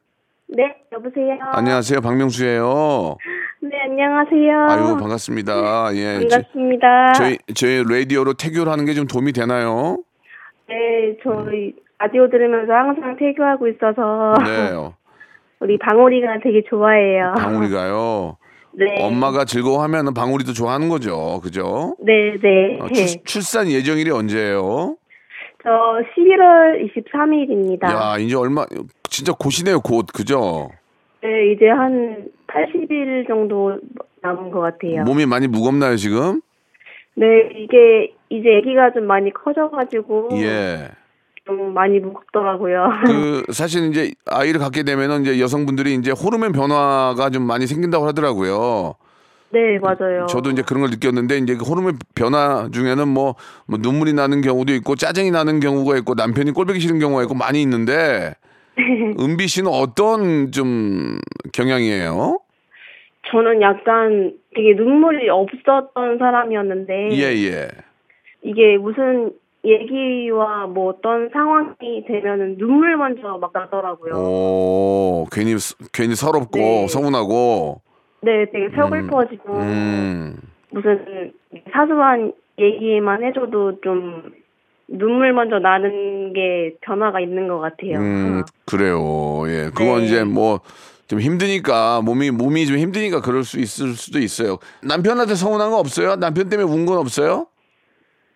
네, 0.56 0.76
여보세요. 0.92 1.38
안녕하세요. 1.54 2.02
박명수예요. 2.02 3.16
네, 3.62 3.70
안녕하세요. 3.86 4.66
아이고, 4.70 4.98
반갑습니다. 4.98 5.96
예. 5.96 6.28
저- 6.28 6.38
반갑습니다. 6.38 7.14
저 7.14 7.24
희 7.30 7.38
저희 7.54 7.84
라디오로 7.88 8.34
태교를 8.34 8.72
하는 8.72 8.86
게 8.86 8.94
좀 8.94 9.08
도움이 9.08 9.32
되나요? 9.32 9.98
네, 10.68 11.16
저희 11.24 11.74
라디오 12.00 12.30
들으면서 12.30 12.74
항상 12.74 13.16
태교하고 13.18 13.68
있어서 13.70 14.34
네. 14.44 14.72
우리 15.62 15.78
방울이가 15.78 16.40
되게 16.44 16.64
좋아해요. 16.70 17.34
방울이가요. 17.38 18.38
네. 18.74 19.04
엄마가 19.06 19.46
즐거워하면 19.46 20.14
방울이도 20.14 20.54
좋아하는 20.54 20.90
거죠. 20.90 21.40
그죠? 21.44 21.96
네, 22.04 22.38
네. 22.42 22.80
어, 22.82 22.88
출, 22.90 23.24
출산 23.24 23.70
예정일이 23.70 24.10
언제예요? 24.12 24.96
저 25.64 25.70
11월 25.70 26.90
23일입니다. 26.90 27.84
야, 27.84 28.18
이제 28.18 28.36
얼마 28.36 28.66
진짜 29.04 29.34
곧이네요, 29.34 29.82
곧. 29.82 30.08
그죠? 30.14 30.70
네, 31.22 31.52
이제 31.52 31.68
한 31.70 32.28
80일 32.48 33.28
정도 33.28 33.80
남은 34.22 34.52
것 34.52 34.60
같아요. 34.60 35.04
몸이 35.04 35.26
많이 35.26 35.48
무겁나요, 35.48 35.96
지금? 35.98 36.42
네, 37.16 37.26
이게 37.56 38.14
이제 38.30 38.58
아기가 38.58 38.92
좀 38.94 39.06
많이 39.06 39.32
커져가지고 39.32 40.30
예. 40.34 40.90
좀 41.46 41.74
많이 41.74 42.00
무겁더라고요. 42.00 42.90
그 43.06 43.44
사실 43.52 43.90
이제 43.90 44.12
아이를 44.26 44.60
갖게 44.60 44.84
되면은 44.84 45.22
이제 45.22 45.40
여성분들이 45.40 45.94
이제 45.96 46.12
호르몬 46.12 46.52
변화가 46.52 47.30
좀 47.30 47.44
많이 47.44 47.68
생긴다고 47.68 48.08
하더라고요. 48.08 48.96
네, 49.54 49.80
맞아요. 49.80 50.26
저도 50.28 50.50
이제 50.52 50.62
그런 50.62 50.82
걸 50.82 50.90
느꼈는데 50.92 51.38
이제 51.40 51.56
그 51.56 51.66
호르몬 51.66 51.98
변화 52.16 52.70
중에는 52.72 53.08
뭐, 53.08 53.36
뭐 53.68 53.78
눈물이 53.82 54.14
나는 54.14 54.42
경우도 54.42 54.74
있고 54.76 54.96
짜증이 54.96 55.32
나는 55.32 55.60
경우가 55.60 55.98
있고 55.98 56.14
남편이 56.14 56.52
꼴보기 56.52 56.80
싫은 56.80 57.00
경우가 57.00 57.24
있고 57.24 57.34
많이 57.34 57.62
있는데 57.62 58.34
은비 59.20 59.48
씨는 59.48 59.70
어떤 59.72 60.52
좀 60.52 61.18
경향이에요? 61.54 62.40
저는 63.30 63.62
약간 63.62 64.34
되게 64.56 64.74
눈물이 64.74 65.30
없었던 65.30 66.18
사람이었는데 66.18 67.10
예 67.12 67.24
예. 67.46 67.68
이게 68.44 68.78
무슨 68.78 69.32
얘기와 69.64 70.66
뭐 70.66 70.90
어떤 70.90 71.30
상황이 71.32 72.04
되면은 72.08 72.58
눈물 72.58 72.98
먼저 72.98 73.38
막 73.38 73.52
나더라고요. 73.54 74.14
오 74.16 75.28
괜히 75.32 75.58
스- 75.60 75.76
괜히 75.94 76.16
서럽고 76.16 76.58
네. 76.58 76.88
서운하고. 76.88 77.82
네, 78.22 78.46
되게 78.52 78.70
서글퍼지고 78.76 79.54
음. 79.60 80.38
무슨 80.70 81.34
사소한 81.74 82.34
얘기만 82.60 83.24
해줘도 83.24 83.82
좀 83.82 84.32
눈물 84.88 85.34
먼저 85.34 85.60
나는 85.60 86.34
게 86.34 86.76
변화가 86.82 87.20
있는 87.20 87.48
것 87.48 87.60
같아요. 87.60 87.98
음 87.98 88.44
그래요. 88.66 89.00
예. 89.48 89.70
그건 89.74 90.00
네. 90.00 90.06
이제 90.06 90.24
뭐 90.24 90.60
좀 91.08 91.20
힘드니까 91.20 92.00
몸이 92.02 92.32
몸이 92.32 92.66
좀 92.68 92.78
힘드니까 92.78 93.20
그럴 93.20 93.44
수 93.44 93.60
있을 93.60 93.96
수도 93.96 94.18
있어요. 94.20 94.60
남편한테 94.82 95.36
서운한 95.36 95.70
거 95.70 95.78
없어요? 95.78 96.16
남편 96.16 96.48
때문에 96.48 96.66
운 96.74 96.86
건 96.86 97.00
없어요? 97.00 97.48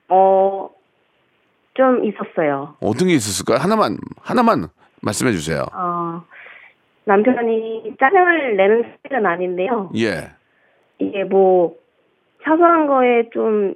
어, 0.09 0.69
좀 1.73 2.03
있었어요. 2.03 2.75
어떤 2.81 3.07
게 3.07 3.13
있었을까요? 3.13 3.59
하나만 3.59 3.97
하나만 4.21 4.67
말씀해 5.01 5.31
주세요. 5.31 5.63
어, 5.73 6.21
남편이 7.05 7.95
짜증을 7.99 8.57
내는 8.57 8.83
스타일은 9.03 9.25
아닌데요. 9.25 9.91
예. 9.97 10.31
이게 10.99 11.23
뭐, 11.23 11.75
사소한 12.43 12.87
거에 12.87 13.29
좀, 13.33 13.73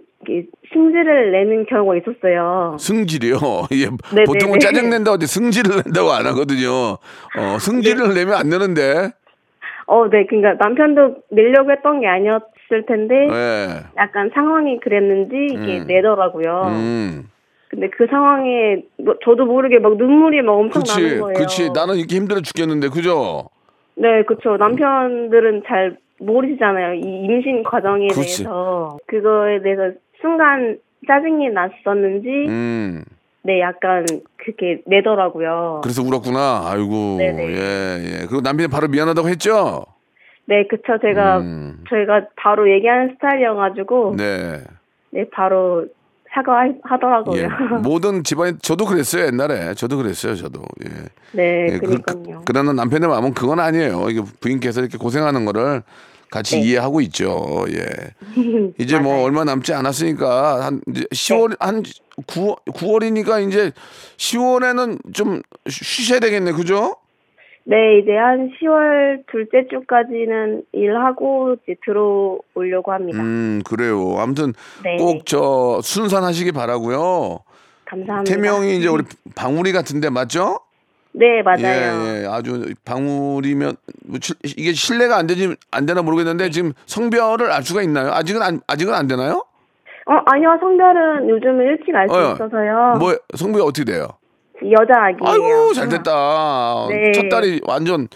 승질을 0.74 1.32
내는 1.32 1.66
경우가 1.66 1.96
있었어요. 1.98 2.76
승질이요. 2.78 3.36
예. 3.72 3.86
네, 4.16 4.24
보통은 4.26 4.60
네, 4.60 4.60
네. 4.60 4.60
짜증 4.60 4.90
낸다고 4.90 5.14
하지 5.14 5.28
승질을 5.28 5.84
낸다고 5.86 6.12
안 6.12 6.26
하거든요. 6.28 6.98
어, 7.38 7.58
승질을 7.60 8.14
내면 8.16 8.34
안 8.34 8.50
되는데. 8.50 9.12
어, 9.88 10.10
네. 10.10 10.26
그러니까 10.26 10.64
남편도 10.64 11.24
내려고 11.32 11.72
했던 11.72 12.02
게 12.02 12.08
아니었을 12.08 12.86
텐데, 12.88 13.16
예. 13.32 13.68
약간 13.98 14.30
상황이 14.34 14.80
그랬는지 14.82 15.54
이게 15.54 15.80
음. 15.80 15.88
내더라고요. 15.88 16.64
음. 16.68 17.30
근데 17.70 17.88
그 17.90 18.08
상황에 18.08 18.84
뭐 18.98 19.16
저도 19.24 19.46
모르게 19.46 19.80
막 19.80 19.96
눈물이 19.96 20.42
막 20.42 20.54
엄청 20.54 20.82
그치, 20.82 21.02
나는 21.02 21.22
거예요. 21.22 21.38
그치. 21.38 21.70
나는 21.72 21.96
이렇게 21.96 22.16
힘들어 22.16 22.42
죽겠는데, 22.42 22.90
그죠? 22.90 23.50
네, 23.96 24.24
그렇죠. 24.24 24.58
남편들은 24.58 25.64
잘 25.68 25.98
모르시잖아요. 26.20 26.96
이 26.96 27.02
임신 27.02 27.64
과정에 27.64 28.08
그치. 28.08 28.44
대해서 28.44 28.98
그거에 29.06 29.62
대해서 29.62 29.92
순간 30.20 30.78
짜증이 31.08 31.50
났었는지 31.50 32.28
음. 32.50 33.04
네, 33.44 33.62
약간 33.62 34.06
그렇게 34.38 34.82
내더라고요. 34.86 35.82
그래서 35.84 36.02
울었구나. 36.02 36.64
아이고. 36.66 37.18
네네. 37.20 37.50
예, 37.50 38.00
예. 38.04 38.26
그리고 38.28 38.42
남편이 38.42 38.68
바로 38.70 38.88
미안하다고 38.88 39.30
했죠? 39.30 39.86
네, 40.46 40.66
그쵸. 40.68 40.98
제가 41.02 41.38
음. 41.40 41.84
저희가 41.90 42.28
바로 42.36 42.70
얘기하는 42.70 43.14
스타일이어가지고 43.14 44.16
네, 44.18 44.58
네. 45.12 45.26
바로 45.32 45.86
사과하더라고요. 46.34 47.42
예. 47.42 47.48
모든 47.82 48.24
집안이 48.24 48.58
저도 48.62 48.86
그랬어요, 48.86 49.26
옛날에. 49.26 49.74
저도 49.74 49.98
그랬어요, 49.98 50.36
저도. 50.36 50.62
예. 50.86 50.90
네, 51.32 51.68
예, 51.70 51.78
그, 51.80 51.86
그러니까요. 52.04 52.42
그, 52.46 52.52
러나 52.52 52.74
남편의 52.74 53.10
마음은 53.10 53.34
그건 53.34 53.60
아니에요. 53.60 54.10
이게 54.10 54.22
부인께서 54.40 54.82
이렇게 54.82 54.98
고생하는 54.98 55.46
거를 55.46 55.84
같이 56.32 56.58
네. 56.58 56.62
이해하고 56.62 57.02
있죠. 57.02 57.66
예. 57.70 57.86
이제 58.78 59.00
뭐. 59.00 59.16
네. 59.16 59.24
얼마 59.24 59.44
남지 59.44 59.74
않았으니까 59.74 60.64
한 60.66 60.82
이제 60.88 61.06
10월 61.12 61.56
한 61.60 61.84
9, 62.28 62.56
9월이니까 62.68 63.48
이제 63.48 63.72
10월에는 64.18 65.14
좀 65.14 65.42
쉬- 65.68 65.84
쉬셔야 66.04 66.20
되겠네. 66.20 66.52
그죠? 66.52 66.96
네, 67.66 68.00
이제 68.00 68.16
한 68.16 68.50
10월 68.60 69.24
둘째 69.32 69.68
주까지는 69.70 70.64
일하고 70.72 71.56
이제 71.64 71.76
들어오려고 71.86 72.92
합니다. 72.92 73.20
음, 73.22 73.62
그래요. 73.68 74.16
아무튼 74.18 74.54
네. 74.84 74.98
꼭저 74.98 75.80
순산하시기 75.84 76.52
바라고요. 76.52 77.40
감사합니다. 77.86 78.24
태명이 78.34 78.78
이제 78.78 78.88
우리 78.88 79.04
방울이 79.36 79.72
같은데 79.72 80.10
맞죠? 80.10 80.60
네, 81.12 81.42
맞아요. 81.44 81.60
예, 81.64 82.22
예. 82.24 82.28
아주 82.28 82.74
방울이면 82.86 83.76
뭐 84.06 84.20
실- 84.22 84.36
이게 84.44 84.74
신뢰가 84.74 85.18
안 85.18 85.28
되지 85.28 85.56
안 85.72 85.86
되나 85.86 86.02
모르겠는데 86.04 86.50
지금 86.52 86.74
성별을 86.86 87.52
알 87.52 87.64
수가 87.64 87.82
있나요? 87.82 88.12
아직은 88.14 88.42
안 88.42 88.62
아직은 88.68 88.94
안 88.94 89.08
되나요? 89.08 89.44
어, 90.06 90.14
아니요, 90.26 90.58
성별은 90.60 91.30
요즘은 91.30 91.66
일찍 91.66 91.96
알수 91.96 92.14
어, 92.16 92.34
있어서요. 92.34 92.98
뭐 93.00 93.16
성별이 93.36 93.64
어떻게 93.64 93.86
돼요? 93.92 94.08
여자 94.72 95.06
아기예요. 95.06 95.26
아이고 95.26 95.74
잘 95.74 95.90
됐다. 95.90 96.88
네. 96.90 97.12
첫 97.12 97.30
딸이 97.30 97.62
완전 97.66 98.08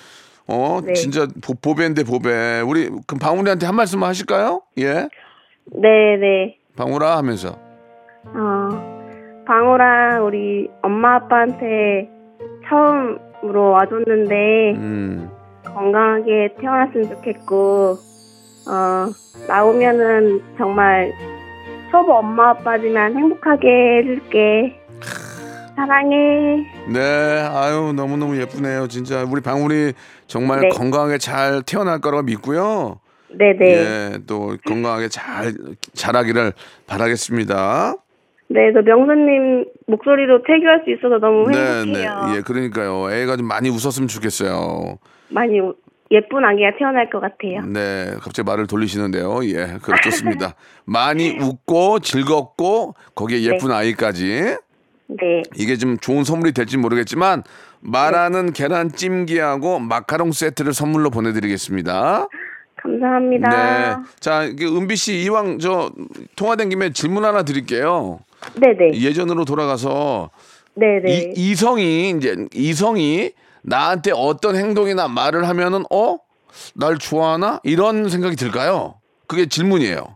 어 0.48 0.80
네. 0.84 0.94
진짜 0.94 1.28
보, 1.44 1.54
보배인데 1.56 2.04
보배. 2.04 2.62
우리 2.62 2.89
그럼 3.08 3.20
방울이한테 3.22 3.66
한 3.66 3.76
말씀 3.76 4.04
하실까요? 4.04 4.62
예, 4.80 4.94
네, 5.66 6.18
네. 6.20 6.58
방울아 6.76 7.18
하면서 7.18 7.58
어, 8.26 9.44
방호랑 9.46 10.26
우리 10.26 10.70
엄마 10.82 11.16
아빠한테 11.16 12.10
처음으로 12.68 13.72
와줬는데 13.72 14.72
음 14.76 15.30
건강하게 15.66 16.56
태어났으면 16.60 17.10
좋겠고 17.10 17.98
어, 18.70 19.08
나오면은 19.48 20.42
정말 20.58 21.12
초보 21.92 22.13
엄마 22.13 22.52
아빠지만 22.52 23.16
행복하게 23.16 23.98
해줄게. 23.98 24.83
사랑해. 25.76 26.66
네, 26.88 27.00
아유 27.52 27.94
너무 27.96 28.18
너무 28.18 28.40
예쁘네요. 28.40 28.88
진짜 28.88 29.24
우리 29.24 29.42
방울이 29.42 29.94
정말 30.28 30.62
네. 30.62 30.70
건강하게 30.70 31.18
잘 31.18 31.62
태어날 31.66 32.00
거라고 32.00 32.24
믿고요. 32.24 33.00
네네. 33.36 33.66
예, 33.66 34.20
또 34.28 34.56
건강하게 34.68 35.08
잘 35.10 35.54
자라기를 35.94 36.54
바라겠습니다. 36.86 37.96
네, 38.50 38.72
저 38.74 38.82
명수님 38.82 39.66
목소리로 39.88 40.44
태교할 40.44 40.84
수 40.86 40.92
있어서 40.92 41.18
너무 41.18 41.50
네, 41.50 41.58
행복해요. 41.80 42.26
네, 42.28 42.36
예, 42.38 42.42
그러니까요. 42.42 43.12
애가 43.12 43.38
좀 43.38 43.48
많이 43.48 43.70
웃었으면 43.70 44.08
좋겠어요. 44.08 45.00
많이 45.30 45.60
우- 45.60 45.74
예쁜 46.12 46.46
아기가 46.46 46.78
태어날 46.78 47.10
것 47.10 47.20
같아요. 47.20 47.62
네, 47.66 48.12
갑자기 48.22 48.46
말을 48.46 48.68
돌리시는데요. 48.68 49.44
예, 49.46 49.78
그 49.82 49.92
좋습니다. 50.04 50.54
많이 50.86 51.32
웃고 51.40 52.02
즐겁고 52.02 52.94
거기에 53.16 53.42
예쁜 53.68 53.72
아이까지 53.72 54.58
네. 55.08 55.44
이게 55.56 55.76
좀 55.76 55.98
좋은 55.98 56.24
선물이 56.24 56.54
될지 56.54 56.78
모르겠지만 56.78 57.44
말하는 57.82 58.54
계란찜기하고 58.54 59.80
마카롱 59.80 60.32
세트를 60.32 60.74
선물로 60.74 61.10
보내드리겠습니다. 61.10 62.28
감사합니다. 62.76 63.50
네, 63.50 63.96
자, 64.20 64.44
이게 64.44 64.66
은비 64.66 64.96
씨 64.96 65.24
이왕 65.24 65.60
저 65.60 65.92
통화된 66.36 66.70
김에 66.70 66.92
질문 66.92 67.24
하나 67.24 67.44
드릴게요. 67.44 68.20
네네. 68.60 69.00
예전으로 69.00 69.46
돌아가서 69.46 70.30
네네. 70.76 71.12
이, 71.12 71.34
이성이 71.36 72.10
이제 72.10 72.36
이성이 72.54 73.32
나한테 73.62 74.12
어떤 74.13 74.56
행동이나 74.56 75.08
말을 75.08 75.48
하면은 75.48 75.84
어? 75.92 76.18
날 76.76 76.98
좋아하나? 76.98 77.60
이런 77.63 78.10
생각이 78.10 78.36
들까요? 78.36 78.96
그게 79.28 79.48
질문이에요. 79.48 80.16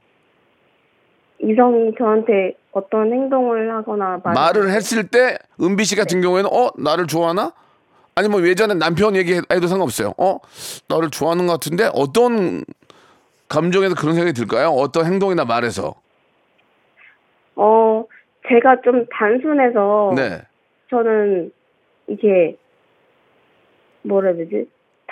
이성이 1.40 1.92
저한테 1.98 2.54
어떤 2.78 3.12
행동을 3.12 3.74
하거나 3.74 4.20
말을, 4.24 4.34
말을 4.34 4.70
했을 4.70 5.08
때 5.08 5.38
은비 5.60 5.84
씨 5.84 5.96
같은 5.96 6.22
경우에는 6.22 6.50
어? 6.52 6.70
나를 6.78 7.08
좋아하나? 7.08 7.52
아니 8.14 8.30
뭐 8.30 8.42
예전에 8.42 8.76
남편 8.76 9.16
얘기해도 9.16 9.68
상관없어요. 9.68 10.14
어? 10.18 10.40
나를 10.88 11.10
좋아하는 11.10 11.48
것 11.48 11.54
같은데 11.54 11.90
어떤 11.94 12.64
감정에서 13.50 13.96
그런 13.96 14.14
생각이 14.14 14.34
들까요? 14.34 14.70
어떤 14.70 15.06
행동이나 15.06 15.46
말에서. 15.46 15.96
어 17.56 18.06
제가 18.48 18.82
좀 18.82 19.06
단순해서 19.12 20.14
네. 20.16 20.42
저는 20.92 21.52
이게 22.08 22.58
뭐라 24.04 24.30
해야 24.30 24.38
되지? 24.38 24.70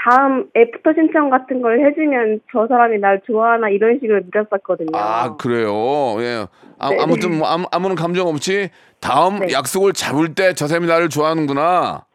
다음 0.08 0.48
애프터 0.56 0.94
신청 0.94 1.30
같은 1.32 1.62
걸 1.62 1.84
해주면 1.86 2.42
저 2.52 2.68
사람이 2.68 3.00
날 3.00 3.22
좋아하나 3.26 3.70
이런 3.70 3.98
식으로 4.00 4.22
믿었었거든요. 4.26 4.90
아 4.94 5.36
그래요. 5.38 6.16
예. 6.20 6.46
아, 6.78 6.90
네. 6.90 7.00
아무튼 7.02 7.38
뭐 7.40 7.48
아무, 7.48 7.66
아무런 7.72 7.96
감정 7.96 8.28
없이 8.28 8.70
다음 9.00 9.40
네. 9.40 9.54
약속을 9.54 9.94
잡을 9.94 10.36
때 10.36 10.54
저 10.54 10.68
사람이 10.68 10.86
나를 10.88 11.10
좋아하는구나. 11.10 12.06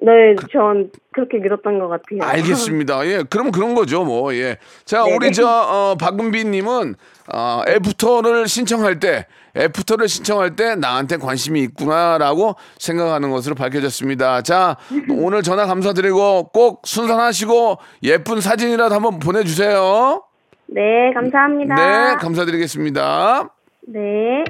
네, 0.00 0.34
전 0.52 0.90
그렇게 1.12 1.38
믿었던 1.38 1.78
것 1.78 1.88
같아요. 1.88 2.20
알겠습니다. 2.22 3.06
예, 3.06 3.22
그럼 3.28 3.50
그런 3.50 3.74
거죠, 3.74 4.04
뭐. 4.04 4.34
예. 4.34 4.58
자, 4.84 5.02
네네. 5.02 5.16
우리 5.16 5.32
저 5.32 5.46
어, 5.46 5.96
박은비 5.98 6.44
님은 6.44 6.94
어, 7.32 7.62
애프터를 7.68 8.46
신청할 8.46 9.00
때, 9.00 9.26
애프터를 9.56 10.08
신청할 10.08 10.56
때 10.56 10.74
나한테 10.74 11.16
관심이 11.16 11.60
있구나라고 11.62 12.56
생각하는 12.78 13.30
것으로 13.30 13.54
밝혀졌습니다. 13.54 14.42
자, 14.42 14.76
오늘 15.10 15.42
전화 15.42 15.66
감사드리고 15.66 16.50
꼭 16.52 16.82
순산하시고 16.84 17.78
예쁜 18.02 18.40
사진이라도 18.40 18.94
한번 18.94 19.18
보내주세요. 19.18 20.22
네, 20.66 21.12
감사합니다. 21.14 21.74
네, 21.74 22.14
감사드리겠습니다. 22.16 23.50
네. 23.88 24.44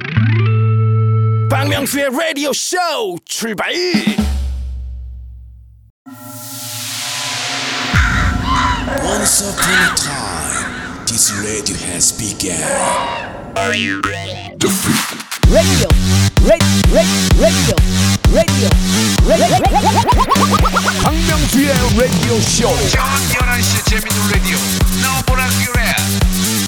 박명수의 1.50 2.08
라디오 2.10 2.52
쇼 2.52 2.76
출발 3.24 3.72
Once 9.04 9.42
upon 9.42 9.74
a 9.74 9.94
time 9.96 11.04
this 11.06 11.30
radio 11.44 11.76
has 11.76 12.12
begun 12.16 13.14
radio, 14.64 15.88
radio, 16.40 16.64
radio, 16.90 17.20
radio, 17.38 17.76
radio. 18.32 18.70
박명수의 21.02 21.68
라디오 21.98 22.40
쇼 22.40 22.68
저녁 22.88 23.04
11시 23.28 23.84
재밌는 23.90 24.16
라디오. 24.32 24.56
너보라 25.02 25.44
그래. 25.66 25.82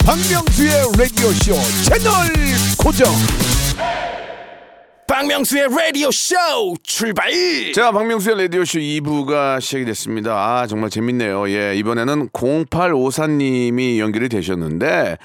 박명수의 0.04 0.70
라디오 0.98 1.32
쇼 1.32 1.54
채널 1.84 2.28
고정 2.76 3.10
박명수의 5.06 5.68
라디오 5.70 6.10
쇼 6.10 6.34
출발 6.82 7.30
자, 7.74 7.92
박명수의 7.92 8.42
라디오 8.42 8.64
쇼 8.66 8.78
2부가 8.78 9.58
시작이 9.58 9.86
됐습니다. 9.86 10.34
아, 10.34 10.66
정말 10.66 10.90
재밌네요. 10.90 11.48
예, 11.48 11.74
이번에는 11.76 12.28
0854님이 12.28 13.98
연결이 13.98 14.28
되셨는데, 14.28 15.16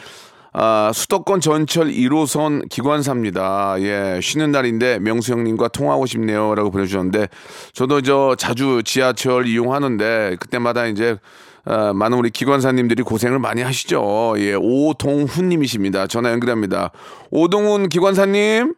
아, 0.54 0.92
수도권 0.94 1.40
전철 1.40 1.88
1호선 1.88 2.68
기관사입니다. 2.70 3.76
예, 3.80 4.20
쉬는 4.22 4.52
날인데 4.52 5.00
명수 5.00 5.32
형님과 5.32 5.70
통화하고 5.70 6.06
싶네요. 6.06 6.56
라고 6.56 6.72
보내주셨는데, 6.72 7.28
저도 7.74 8.02
저 8.02 8.36
자주 8.38 8.82
지하철 8.84 9.48
이용하는데, 9.48 10.36
그때마다 10.42 10.88
이제, 10.88 11.16
아, 11.64 11.94
많은 11.94 12.18
우리 12.18 12.30
기관사님들이 12.32 13.04
고생을 13.04 13.40
많이 13.40 13.62
하시죠. 13.62 14.34
예, 14.40 14.56
오동훈님이십니다. 14.56 16.08
전화 16.08 16.32
연결합니다. 16.32 16.92
오동훈 17.30 17.88
기관사님? 17.88 18.74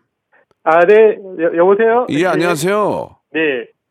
아, 0.65 0.85
네. 0.85 0.93
여, 1.39 1.57
여보세요? 1.57 2.05
예, 2.09 2.25
안녕하세요. 2.27 3.17
네. 3.33 3.41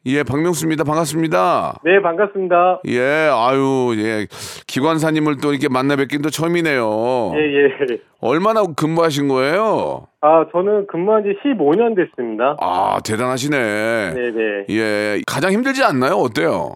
예, 0.05 0.25
박명수입니다. 0.25 0.83
반갑습니다. 0.83 1.79
네, 1.85 2.03
반갑습니다. 2.03 2.81
예, 2.89 3.31
아유, 3.33 3.95
예. 3.99 4.27
기관사님을 4.67 5.37
또 5.41 5.53
이렇게 5.53 5.69
만나 5.69 5.95
뵙긴 5.95 6.23
또 6.23 6.31
처음이네요. 6.31 7.33
예, 7.37 7.39
예. 7.39 7.99
얼마나 8.21 8.65
근무하신 8.65 9.29
거예요? 9.29 10.09
아, 10.21 10.47
저는 10.51 10.89
근무한 10.89 11.23
지 11.23 11.39
15년 11.45 11.95
됐습니다. 11.95 12.57
아, 12.61 12.99
대단하시네. 13.05 14.15
네, 14.15 14.31
네. 14.33 14.67
예, 14.71 15.21
가장 15.25 15.53
힘들지 15.53 15.85
않나요? 15.85 16.15
어때요? 16.15 16.73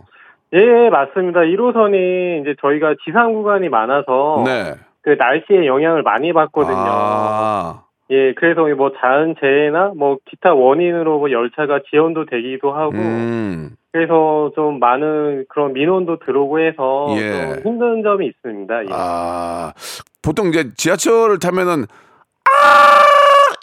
예, 0.52 0.88
맞습니다. 0.90 1.40
1호선이 1.40 2.42
이제 2.42 2.54
저희가 2.60 2.94
지상 3.04 3.32
구간이 3.32 3.68
많아서 3.68 4.44
네. 4.46 4.74
그 5.02 5.10
날씨에 5.10 5.66
영향을 5.66 6.04
많이 6.04 6.32
받거든요. 6.32 6.76
아, 6.78 7.82
예, 8.10 8.34
그래서 8.34 8.62
뭐 8.76 8.92
자연 9.00 9.34
재해나 9.40 9.92
뭐 9.96 10.18
기타 10.30 10.54
원인으로 10.54 11.18
뭐 11.18 11.30
열차가 11.30 11.80
지연도 11.90 12.24
되기도 12.26 12.72
하고 12.72 12.92
음, 12.94 13.76
그래서 13.92 14.52
좀 14.54 14.78
많은 14.78 15.46
그런 15.48 15.72
민원도 15.72 16.20
들어오고 16.20 16.60
해서 16.60 17.06
예. 17.16 17.30
좀 17.30 17.72
힘든 17.72 18.02
점이 18.02 18.26
있습니다. 18.26 18.84
예. 18.84 18.88
아, 18.92 19.72
보통 20.22 20.48
이제 20.48 20.70
지하철을 20.76 21.38
타면은, 21.38 21.86
아! 22.44 23.15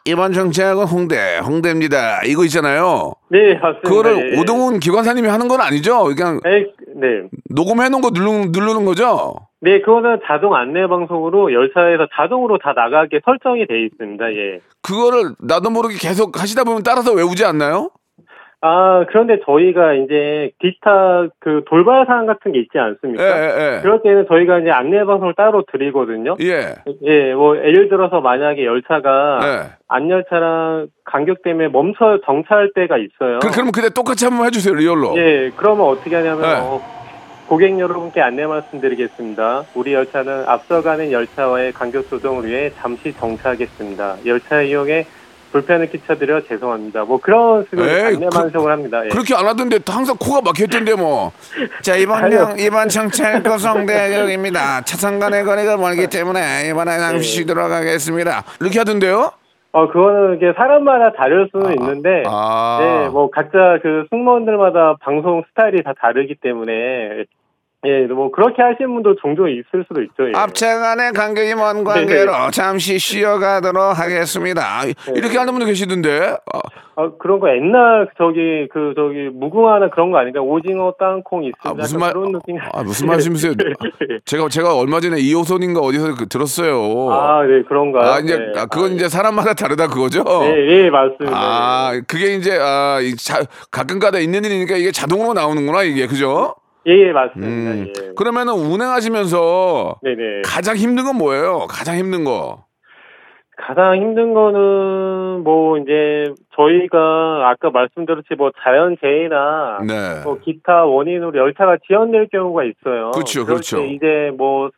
이번 0.05 0.33
정차역은 0.33 0.85
홍대, 0.85 1.37
홍대입니다. 1.39 2.23
이거 2.25 2.43
있잖아요. 2.43 3.13
네, 3.29 3.55
맞습니다. 3.55 3.89
그거를 3.89 4.33
예. 4.33 4.39
오동훈 4.39 4.79
기관사님이 4.79 5.29
하는 5.29 5.47
건 5.47 5.61
아니죠? 5.61 6.03
그냥 6.15 6.41
네, 6.43 6.65
네. 6.95 7.29
녹음해 7.49 7.87
놓은 7.87 8.01
거 8.01 8.09
누르는, 8.13 8.51
누르는 8.51 8.83
거죠? 8.83 9.35
네, 9.61 9.79
그거는 9.79 10.19
자동 10.25 10.55
안내 10.55 10.87
방송으로 10.87 11.53
열차에서 11.53 12.07
자동으로 12.13 12.57
다 12.57 12.73
나가게 12.73 13.21
설정이 13.23 13.65
돼 13.65 13.83
있습니다. 13.85 14.33
예. 14.33 14.59
그거를 14.81 15.35
나도 15.39 15.69
모르게 15.69 15.95
계속 15.97 16.37
하시다 16.41 16.65
보면 16.65 16.83
따라서 16.83 17.13
외우지 17.13 17.45
않나요? 17.45 17.89
아, 18.65 19.03
그런데 19.09 19.41
저희가 19.45 19.93
이제 19.93 20.51
기타 20.61 21.27
그 21.39 21.63
돌발 21.65 22.05
사항 22.05 22.25
같은 22.25 22.53
게 22.53 22.59
있지 22.59 22.69
예, 22.75 22.79
않습니까? 22.79 23.75
예, 23.75 23.81
그럴 23.81 24.01
때는 24.01 24.25
저희가 24.29 24.59
이제 24.59 24.71
안내 24.71 25.03
방송을 25.03 25.33
따로 25.35 25.65
드리거든요. 25.69 26.37
예. 26.39 26.73
예. 26.87 26.95
예, 27.03 27.33
뭐 27.33 27.57
예를 27.57 27.89
들어서 27.89 28.21
만약에 28.21 28.63
열차가 28.63 29.39
예. 29.43 29.71
안열차랑 29.89 30.87
간격 31.03 31.43
때문에 31.43 31.67
멈춰 31.67 32.21
정차할 32.25 32.71
때가 32.73 32.95
있어요. 32.97 33.39
그, 33.39 33.51
그러면 33.51 33.73
그때 33.73 33.89
똑같이 33.89 34.23
한번 34.23 34.45
해주세요, 34.45 34.75
리얼로. 34.75 35.17
예, 35.17 35.51
그러면 35.57 35.85
어떻게 35.87 36.15
하냐면 36.15 36.41
네. 36.43 36.55
어, 36.61 36.81
고객 37.49 37.77
여러분께 37.77 38.21
안내 38.21 38.47
말씀드리겠습니다. 38.47 39.63
우리 39.75 39.93
열차는 39.93 40.45
앞서가는 40.47 41.11
열차와의 41.11 41.73
간격 41.73 42.07
조정을 42.07 42.45
위해 42.47 42.71
잠시 42.77 43.11
정차하겠습니다. 43.11 44.19
열차 44.25 44.61
이용에 44.61 45.05
불편을 45.53 45.89
끼쳐드려 45.91 46.41
죄송합니다. 46.41 47.05
뭐 47.05 47.19
그런 47.21 47.63
식으로 47.69 47.83
안내 47.89 48.17
그- 48.25 48.29
방송을 48.29 48.71
합니다. 48.71 49.05
예. 49.05 49.09
그렇게 49.09 49.35
안 49.35 49.45
하던데 49.45 49.77
항상 49.87 50.17
코가 50.19 50.41
막혔던데 50.41 50.95
뭐. 50.95 51.31
자 51.81 51.95
이번. 51.95 52.33
역 52.33 52.59
이번 52.59 52.89
정찰 52.89 53.41
고성대역입니다. 53.43 54.81
차선 54.81 55.19
간의 55.19 55.43
거리가 55.43 55.77
멀기 55.77 56.07
때문에 56.07 56.69
이번에 56.69 56.97
잠시 56.97 57.29
쉬도록 57.29 57.71
하겠습니다. 57.71 58.43
이렇게 58.59 58.79
하던데요? 58.79 59.31
어 59.75 59.87
그거는 59.87 60.35
이게 60.37 60.53
사람마다 60.55 61.13
다를 61.13 61.49
수는 61.51 61.71
있는데 61.79 62.23
아. 62.27 62.77
네, 62.79 63.09
뭐 63.09 63.29
각자 63.31 63.79
그 63.81 64.05
승무원들마다 64.09 64.97
방송 65.01 65.43
스타일이 65.49 65.81
다 65.83 65.93
다르기 65.99 66.35
때문에 66.41 67.25
예, 67.85 68.01
뭐 68.07 68.31
그렇게 68.31 68.61
하시는 68.61 68.93
분도 68.93 69.15
종종 69.21 69.49
있을 69.49 69.83
수도 69.87 70.01
있죠. 70.03 70.27
예. 70.27 70.31
앞차 70.35 70.79
간의 70.79 71.11
간격이 71.11 71.55
먼 71.55 71.83
관계로 71.83 72.31
잠시 72.51 72.97
쉬어가도록 72.97 73.99
하겠습니다. 73.99 74.83
이렇게 75.15 75.37
하는 75.37 75.51
분도 75.53 75.65
계시던데. 75.65 76.37
아, 76.53 76.59
아, 76.95 77.09
그런 77.19 77.39
거 77.39 77.49
옛날 77.49 78.07
저기 78.17 78.67
그 78.71 78.93
저기 78.95 79.29
무궁화나 79.33 79.89
그런 79.89 80.11
거 80.11 80.19
아닌가? 80.19 80.39
오징어 80.41 80.93
땅콩 80.99 81.43
있습니다. 81.43 81.69
아, 81.69 81.73
무슨 81.73 81.99
말- 81.99 82.13
그런 82.13 82.31
느낌. 82.31 82.57
아, 82.71 82.83
무슨 82.83 83.07
말씀이세요? 83.07 83.53
제가 84.25 84.47
제가 84.47 84.77
얼마 84.77 84.99
전에 84.99 85.17
2호선인가 85.17 85.81
어디서 85.83 86.15
그- 86.15 86.27
들었어요. 86.29 87.09
아, 87.11 87.43
네, 87.43 87.63
그런가요? 87.67 88.11
아, 88.13 88.19
이제 88.19 88.37
네. 88.37 88.59
아, 88.59 88.65
그건 88.67 88.91
아, 88.91 88.93
이제 88.93 89.09
사람마다 89.09 89.53
다르다 89.55 89.87
그거죠? 89.87 90.23
네, 90.23 90.55
예, 90.85 90.89
맞습니다. 90.89 91.35
아, 91.35 91.99
그게 92.07 92.35
이제 92.35 92.57
아, 92.61 92.99
자, 93.17 93.41
가끔가다 93.71 94.19
있는 94.19 94.45
일이니까 94.45 94.77
이게 94.77 94.91
자동으로 94.91 95.33
나오는구나 95.33 95.83
이게 95.83 96.05
그죠? 96.07 96.55
예, 96.87 96.91
예, 96.91 97.11
맞습니다. 97.11 97.71
음. 97.71 97.87
예. 97.87 98.13
그러면은 98.15 98.53
운행하시면서 98.53 99.99
네, 100.03 100.15
네. 100.15 100.41
가장 100.45 100.75
힘든 100.75 101.05
건 101.05 101.17
뭐예요? 101.17 101.67
가장 101.69 101.95
힘든 101.97 102.23
거. 102.23 102.65
가장 103.55 103.95
힘든 103.95 104.33
거는 104.33 105.43
뭐 105.43 105.77
이제 105.77 106.25
저희가 106.55 107.49
아까 107.49 107.69
말씀드렸지 107.69 108.35
뭐 108.37 108.51
자연 108.63 108.97
재해나 108.99 109.79
네. 109.87 110.21
뭐 110.23 110.39
기타 110.39 110.85
원인으로 110.85 111.37
열차가 111.37 111.77
지연될 111.87 112.29
경우가 112.31 112.63
있어요. 112.63 113.11
그렇죠, 113.11 113.45
그렇죠. 113.45 113.77
때 113.77 113.87
이제 113.87 114.31
뭐 114.37 114.69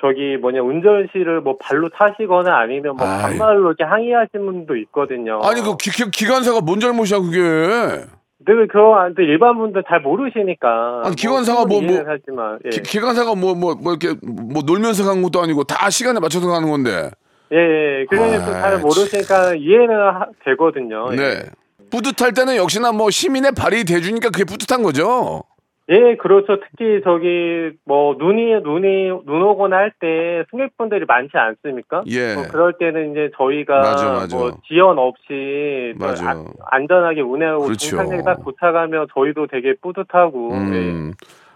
저기 0.00 0.36
뭐냐 0.36 0.62
운전실을 0.62 1.40
뭐 1.42 1.56
발로 1.58 1.88
타시거나 1.90 2.56
아니면 2.58 2.96
뭐. 2.96 3.06
반말로 3.06 3.68
이렇게 3.68 3.84
항의하시는 3.84 4.44
분도 4.44 4.76
있거든요. 4.76 5.40
아니 5.42 5.60
그 5.60 5.76
기, 5.76 5.90
기, 5.90 6.10
기관사가 6.10 6.60
뭔 6.60 6.80
잘못이야 6.80 7.18
그게? 7.18 8.06
늘 8.46 8.66
그거 8.68 8.96
안 8.96 9.14
돼. 9.14 9.22
일반 9.24 9.58
분들 9.58 9.84
잘 9.88 10.00
모르시니까. 10.00 11.02
아니, 11.04 11.14
기관사가 11.16 11.66
뭐- 11.66 11.82
뭐- 11.82 12.02
하지만 12.06 12.58
예. 12.64 12.70
기, 12.70 12.80
기관사가 12.82 13.34
뭐 13.34 13.54
뭐 13.54 13.74
뭐 13.74 13.92
이렇게 13.92 14.18
뭐 14.22 14.62
놀면서 14.64 15.04
간 15.04 15.20
것도 15.22 15.42
아니고 15.42 15.64
다 15.64 15.90
시간에 15.90 16.18
맞춰서 16.20 16.48
가는 16.48 16.68
건데. 16.70 17.10
예, 17.52 17.56
예. 17.56 18.06
그러니까 18.08 18.46
아, 18.46 18.60
잘 18.70 18.78
모르시니까 18.78 19.54
이해는 19.56 19.94
하- 19.94 20.26
되거든요. 20.46 21.08
예. 21.12 21.16
네. 21.16 21.42
뿌듯할 21.90 22.32
때는 22.32 22.56
역시나 22.56 22.92
뭐 22.92 23.10
시민의 23.10 23.52
발이 23.52 23.84
돼주니까 23.84 24.30
그게 24.30 24.44
뿌듯한 24.44 24.82
거죠. 24.82 25.42
예, 25.90 26.14
그렇죠. 26.16 26.58
특히 26.60 27.00
저기 27.02 27.72
뭐 27.84 28.14
눈이 28.16 28.60
눈이 28.62 29.08
눈 29.26 29.42
오거나 29.42 29.76
할 29.76 29.92
때 29.98 30.44
승객분들이 30.50 31.04
많지 31.04 31.36
않습니까? 31.36 32.02
예. 32.06 32.34
뭐 32.34 32.44
그럴 32.50 32.74
때는 32.78 33.10
이제 33.10 33.30
저희가 33.36 33.80
맞아, 33.80 34.12
맞아. 34.12 34.36
뭐 34.36 34.52
지연 34.68 34.98
없이 34.98 35.92
맞아. 35.98 36.30
안- 36.30 36.46
안전하게 36.70 37.22
운행하고 37.22 37.64
그렇죠. 37.64 37.96
정상에 37.96 38.22
딱 38.22 38.42
도착하면 38.44 39.08
저희도 39.14 39.48
되게 39.48 39.74
뿌듯하고 39.82 40.52
음. 40.52 41.12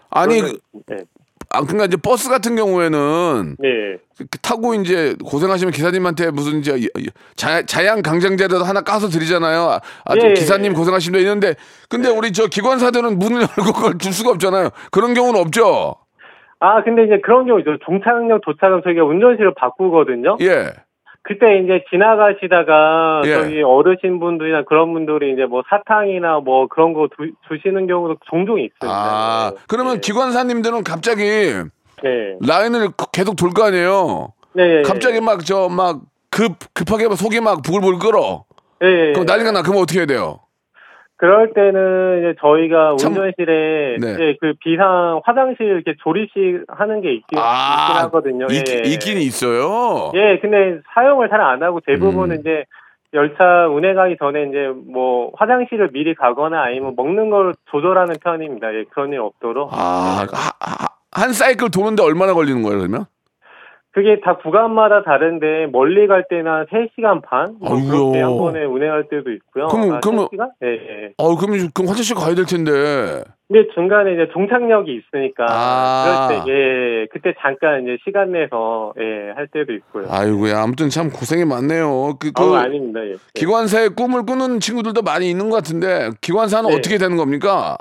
아니 0.09 0.41
그러면- 0.41 0.55
예. 0.91 0.97
아 1.55 1.61
그러니까 1.61 1.85
이제 1.85 1.97
버스 1.97 2.29
같은 2.29 2.55
경우에는 2.55 3.55
네. 3.59 3.69
그 4.17 4.37
타고 4.41 4.73
이제 4.73 5.15
고생하시면 5.23 5.71
기사님한테 5.71 6.31
무슨 6.31 6.59
이제 6.59 6.87
자, 7.35 7.61
자양 7.63 8.01
강장제라도 8.01 8.63
하나 8.63 8.81
까서 8.81 9.07
드리잖아요. 9.07 9.79
아, 10.05 10.15
예. 10.21 10.33
기사님 10.33 10.73
고생하십니다 10.73 11.21
이런데 11.21 11.55
근데 11.89 12.09
우리 12.09 12.31
저 12.31 12.47
기관사들은 12.47 13.19
문을 13.19 13.41
열고 13.41 13.73
그걸 13.73 13.97
둘 13.97 14.11
수가 14.11 14.31
없잖아요. 14.31 14.69
그런 14.91 15.13
경우는 15.13 15.39
없죠. 15.39 15.95
아, 16.59 16.83
근데 16.83 17.03
이제 17.03 17.19
그런 17.23 17.45
경우 17.45 17.59
있죠. 17.59 17.77
종착역 17.85 18.41
도착하면 18.41 18.81
저희가 18.83 19.03
운전실을 19.03 19.53
바꾸거든요. 19.55 20.37
예. 20.41 20.71
그때 21.27 21.57
이제 21.57 21.83
지나가시다가 21.89 23.21
예. 23.25 23.33
저기 23.33 23.61
어르신 23.63 24.19
분들이나 24.19 24.63
그런 24.63 24.93
분들이 24.93 25.33
이제 25.33 25.45
뭐 25.45 25.63
사탕이나 25.69 26.39
뭐 26.39 26.67
그런 26.67 26.93
거 26.93 27.07
두, 27.15 27.31
주시는 27.47 27.87
경우도 27.87 28.17
종종 28.29 28.59
있습니다. 28.59 28.87
아 28.87 29.51
네. 29.53 29.61
그러면 29.67 29.95
네. 29.95 29.99
기관사님들은 30.01 30.83
갑자기 30.83 31.23
네. 31.23 32.37
라인을 32.45 32.89
계속 33.11 33.35
돌 33.35 33.49
거 33.51 33.63
아니에요. 33.65 34.33
네. 34.53 34.81
갑자기 34.83 35.19
막 35.21 35.39
저 35.43 35.67
막 35.69 36.01
급 36.29 36.53
급하게 36.73 37.07
막 37.07 37.15
속이 37.15 37.39
막 37.39 37.61
부글부글 37.63 37.97
끓어. 37.99 38.43
네. 38.81 39.13
그럼 39.13 39.25
난리가 39.25 39.51
나. 39.51 39.61
그러면 39.61 39.83
어떻게 39.83 39.99
해야 39.99 40.05
돼요? 40.05 40.39
그럴 41.17 41.53
때는 41.53 42.19
이제 42.19 42.35
저희가 42.41 42.97
참- 42.97 43.11
운전실에 43.13 43.97
네. 44.01 44.13
이제 44.13 44.35
그 44.41 44.53
비상 44.61 45.21
화장실 45.23 45.65
이렇게 45.67 45.93
조리식 46.03 46.65
하는 46.67 47.01
게 47.01 47.13
있긴, 47.13 47.37
있긴 47.37 47.39
하거든요. 47.39 48.47
있, 48.51 48.63
예. 48.69 48.81
있긴 48.89 49.17
있어요. 49.19 50.11
예, 50.15 50.39
근데 50.41 50.79
사용을 50.93 51.29
잘 51.29 51.39
안 51.41 51.63
하고 51.63 51.79
대부분은 51.85 52.35
음. 52.35 52.39
이제 52.41 52.65
열차 53.13 53.67
운행하기 53.67 54.17
전에 54.19 54.43
이제 54.49 54.71
뭐 54.91 55.31
화장실을 55.37 55.89
미리 55.93 56.15
가거나 56.15 56.61
아니면 56.63 56.93
먹는 56.97 57.29
걸 57.29 57.53
조절하는 57.71 58.15
편입니다. 58.21 58.73
예, 58.73 58.83
그런 58.91 59.13
일 59.13 59.19
없도록. 59.19 59.69
아, 59.71 59.77
하- 59.77 60.25
하- 60.59 60.87
한 61.13 61.31
사이클 61.31 61.71
도는데 61.71 62.03
얼마나 62.03 62.33
걸리는 62.33 62.61
거예요, 62.61 62.79
그러면? 62.79 63.05
그게 63.95 64.19
다 64.19 64.35
구간마다 64.35 65.03
다른데 65.03 65.67
멀리 65.71 66.05
갈 66.05 66.25
때는 66.29 66.51
한 66.51 66.65
3시간 66.65 67.21
반? 67.23 67.55
뭐. 67.61 67.69
그렇게 67.81 68.19
한 68.19 68.37
번에 68.37 68.65
운행할 68.65 69.07
때도 69.09 69.31
있고요. 69.31 69.67
그럼- 69.67 69.93
아, 69.93 69.99
3시간? 70.01 70.49
예, 70.63 70.67
예. 70.67 71.13
어, 71.17 71.37
그럼, 71.37 71.69
그럼 71.73 71.87
화장실 71.87 72.13
가야 72.17 72.35
될 72.35 72.43
텐데. 72.45 73.23
근데 73.47 73.69
중간에 73.73 74.11
이제 74.15 74.27
종착역이 74.33 74.91
있으니까 74.91 75.45
아. 75.47 76.27
그럴 76.27 76.43
때 76.43 76.51
예, 76.51 77.07
그때 77.09 77.33
잠깐 77.39 77.83
이제 77.83 77.95
시간 78.03 78.33
내서 78.33 78.91
예, 78.99 79.31
할 79.33 79.47
때도 79.47 79.71
있고요. 79.71 80.07
아이고야, 80.09 80.61
아무튼 80.61 80.89
참 80.89 81.09
고생이 81.09 81.45
많네요. 81.45 82.17
그, 82.19 82.33
그, 82.33 82.43
어, 82.43 82.55
아닙니다. 82.55 82.99
예. 83.01 83.11
예. 83.11 83.15
기관사의 83.33 83.91
꿈을 83.95 84.25
꾸는 84.25 84.59
친구들도 84.59 85.03
많이 85.03 85.29
있는 85.29 85.49
것 85.49 85.55
같은데, 85.55 86.09
기관사는 86.19 86.69
네. 86.69 86.75
어떻게 86.75 86.97
되는 86.97 87.15
겁니까? 87.15 87.77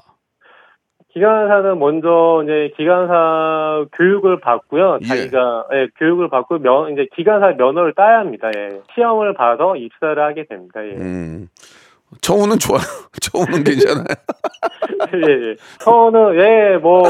기관사는 1.15 1.79
먼저 1.79 2.43
이제 2.45 2.73
기관사 2.77 3.85
교육을 3.97 4.41
받고요. 4.41 4.99
예. 5.03 5.07
자기가 5.07 5.67
예, 5.75 5.87
교육을 5.99 6.29
받고 6.29 6.59
면 6.59 6.93
이제 6.93 7.07
기관사 7.15 7.53
면허를 7.57 7.95
따야 7.95 8.19
합니다. 8.19 8.51
예. 8.57 8.81
시험을 8.95 9.35
봐서 9.35 9.77
입사를 9.77 10.21
하게 10.21 10.45
됩니다. 10.47 10.85
예. 10.85 10.91
음. 10.97 11.49
청우는 12.21 12.59
좋아요. 12.59 12.83
청우는 13.23 13.65
괜찮아요. 13.65 14.05
예, 15.15 15.51
예. 15.51 15.57
저는 15.81 16.35
예, 16.41 16.77
뭐 16.79 17.05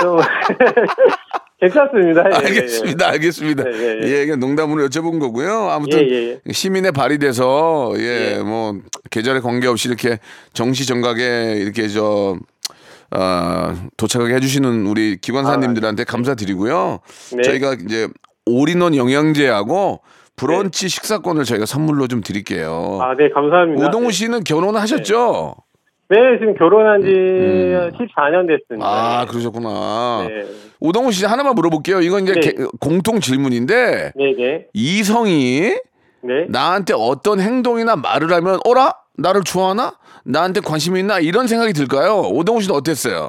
좀 0.00 0.18
괜찮습니다. 1.60 2.24
예, 2.24 2.30
예, 2.30 2.32
예. 2.32 2.46
알겠습니다. 2.46 3.08
알겠습니다. 3.08 3.64
예, 3.70 3.72
예, 3.72 4.00
예. 4.02 4.08
예, 4.08 4.24
그냥 4.26 4.40
농담으로 4.40 4.84
여쭤본 4.88 5.20
거고요. 5.20 5.70
아무튼. 5.70 6.40
시민의 6.50 6.92
발이 6.92 7.18
돼서 7.18 7.92
예, 7.98 8.36
예. 8.38 8.42
뭐 8.42 8.74
계절에 9.10 9.40
관계없이 9.40 9.88
이렇게 9.88 10.18
정시 10.52 10.86
정각에 10.86 11.54
이렇게 11.58 11.86
저 11.88 12.36
어, 13.14 13.74
도착하게 13.96 14.34
해주시는 14.34 14.86
우리 14.86 15.18
기관사님들한테 15.20 16.04
감사드리고요. 16.04 17.00
네. 17.36 17.42
저희가 17.42 17.74
이제 17.74 18.08
올인원 18.46 18.96
영양제하고 18.96 20.00
브런치 20.36 20.88
식사권을 20.88 21.44
저희가 21.44 21.66
선물로 21.66 22.08
좀 22.08 22.22
드릴게요. 22.22 22.98
아, 23.02 23.14
네, 23.16 23.28
감사합니다. 23.30 23.86
오동우 23.88 24.10
씨는 24.10 24.44
결혼하셨죠? 24.44 25.54
네, 26.08 26.16
지금 26.38 26.54
결혼한 26.54 27.00
지 27.02 27.08
음. 27.08 27.90
14년 27.92 28.46
됐습니다. 28.48 28.86
아, 28.86 29.26
그러셨구나. 29.26 30.26
네. 30.28 30.44
오동우 30.80 31.12
씨 31.12 31.24
하나만 31.24 31.54
물어볼게요. 31.54 32.00
이건 32.00 32.24
이제 32.24 32.32
네. 32.34 32.40
개- 32.40 32.52
공통 32.80 33.20
질문인데 33.20 34.12
네, 34.16 34.34
네. 34.36 34.66
이성이 34.74 35.74
네. 36.22 36.46
나한테 36.48 36.94
어떤 36.96 37.40
행동이나 37.40 37.96
말을 37.96 38.32
하면 38.32 38.58
어라 38.64 38.94
나를 39.16 39.42
좋아하나 39.42 39.94
나한테 40.24 40.60
관심이 40.60 41.00
있나 41.00 41.18
이런 41.18 41.46
생각이 41.46 41.72
들까요? 41.72 42.20
오동우 42.20 42.60
씨는 42.60 42.76
어땠어요? 42.76 43.28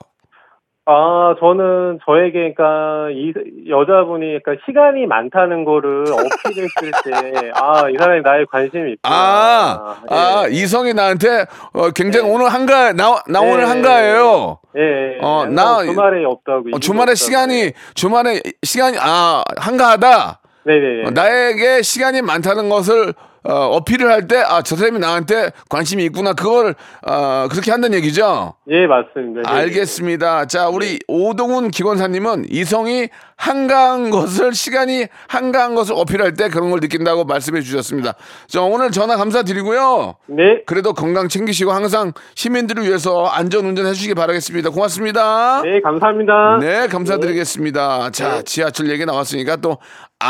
아, 0.86 1.34
저는 1.40 2.00
저에게, 2.06 2.54
그러니까, 2.54 3.08
이, 3.12 3.32
여자분이, 3.70 4.38
그러니까, 4.44 4.62
시간이 4.66 5.06
많다는 5.08 5.64
거를 5.64 6.04
어필했을 6.12 6.92
때, 7.06 7.52
아, 7.56 7.90
이 7.90 7.96
사람이 7.98 8.22
나에 8.22 8.44
관심이 8.52 8.92
있구나. 8.92 9.16
아, 9.16 9.96
아, 10.10 10.44
예. 10.50 10.52
이성이 10.52 10.94
나한테 10.94 11.46
어, 11.72 11.90
굉장히 11.92 12.30
오늘 12.30 12.50
한가 12.52 12.92
나, 12.92 13.16
나 13.30 13.40
오늘 13.40 13.60
네. 13.60 13.64
한가예요. 13.64 14.60
예, 14.76 14.82
예. 14.82 15.18
어, 15.22 15.44
항상 15.46 15.56
나- 15.56 15.86
주말에 15.86 16.26
없다고. 16.26 16.64
어, 16.74 16.80
주말에 16.80 17.12
없다고. 17.12 17.16
시간이 17.16 17.72
주말에 17.94 18.42
시간이 18.64 18.98
아 19.00 19.42
한가하다. 19.58 20.42
네네. 20.66 21.08
어, 21.08 21.12
나에게 21.12 21.82
시간이 21.82 22.22
많다는 22.22 22.68
것을 22.68 23.14
어, 23.44 23.54
어필을 23.78 24.10
할 24.12 24.28
때 24.28 24.38
아 24.42 24.62
저 24.62 24.76
사람이 24.76 25.00
나한테 25.00 25.52
관심이 25.70 26.04
있구나 26.06 26.34
그걸 26.34 26.76
어, 27.06 27.48
그렇게 27.52 27.72
한다는 27.72 27.98
얘기죠. 27.98 28.54
예, 28.70 28.88
맞습니다. 28.88 29.42
네. 29.42 29.60
알겠습니다. 29.60 30.46
자, 30.46 30.70
우리 30.70 31.00
오동훈 31.08 31.70
기관사님은 31.72 32.46
이성이 32.50 33.10
한가한 33.36 34.10
것을 34.10 34.54
시간이 34.54 35.08
한가한 35.28 35.76
것을 35.76 35.96
어필할 35.98 36.36
때 36.36 36.48
그런 36.48 36.70
걸 36.72 36.80
느낀다고 36.80 37.26
말씀해 37.26 37.60
주셨습니다. 37.62 38.14
자, 38.48 38.62
오늘 38.62 38.92
전화 38.92 39.18
감사드리고요. 39.18 40.16
네. 40.28 40.64
그래도 40.66 40.94
건강 40.94 41.28
챙기시고 41.28 41.72
항상 41.74 42.14
시민들을 42.36 42.84
위해서 42.84 43.26
안전 43.26 43.66
운전 43.66 43.86
해주시기 43.88 44.14
바라겠습니다. 44.14 44.70
고맙습니다. 44.70 45.62
네, 45.64 45.82
감사합니다. 45.82 46.60
네, 46.62 46.88
감사드리겠습니다. 46.88 48.12
자, 48.12 48.42
지하철 48.44 48.90
얘기 48.90 49.06
나왔으니까 49.06 49.58
또 49.58 49.78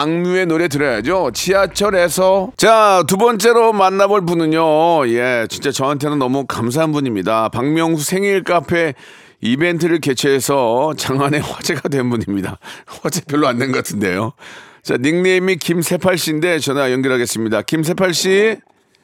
악뮤의 0.04 0.48
노래 0.48 0.68
들어야죠. 0.68 1.32
지하철에서. 1.34 2.52
자, 2.58 3.04
두 3.08 3.18
번째로 3.18 3.74
만나볼 3.74 4.26
분은요. 4.26 5.08
예, 5.10 5.46
진짜 5.50 5.70
저한테는 5.72 6.18
너무 6.18 6.46
감사한 6.48 6.92
분입니다. 6.92 7.50
박명수 7.50 8.04
생일 8.04 8.44
카페 8.44 8.94
이벤트를 9.42 10.00
개최해서 10.00 10.94
장안의 10.98 11.42
화제가 11.46 11.90
된 11.90 12.10
분입니다. 12.10 12.58
화제 13.04 13.22
별로 13.28 13.48
안 13.48 13.60
된 13.60 13.72
것 13.72 13.78
같은데요. 13.78 14.34
자, 14.82 14.98
닉네임이 15.00 15.58
김세팔 15.58 16.18
씨인데 16.18 16.60
전화 16.60 16.92
연결하겠습니다. 16.92 17.62
김세팔 17.62 18.14
씨. 18.14 18.56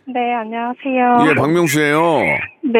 네, 0.08 0.20
안녕하세요. 0.42 1.30
예, 1.30 1.36
박명수예요. 1.36 2.20
네. 2.64 2.80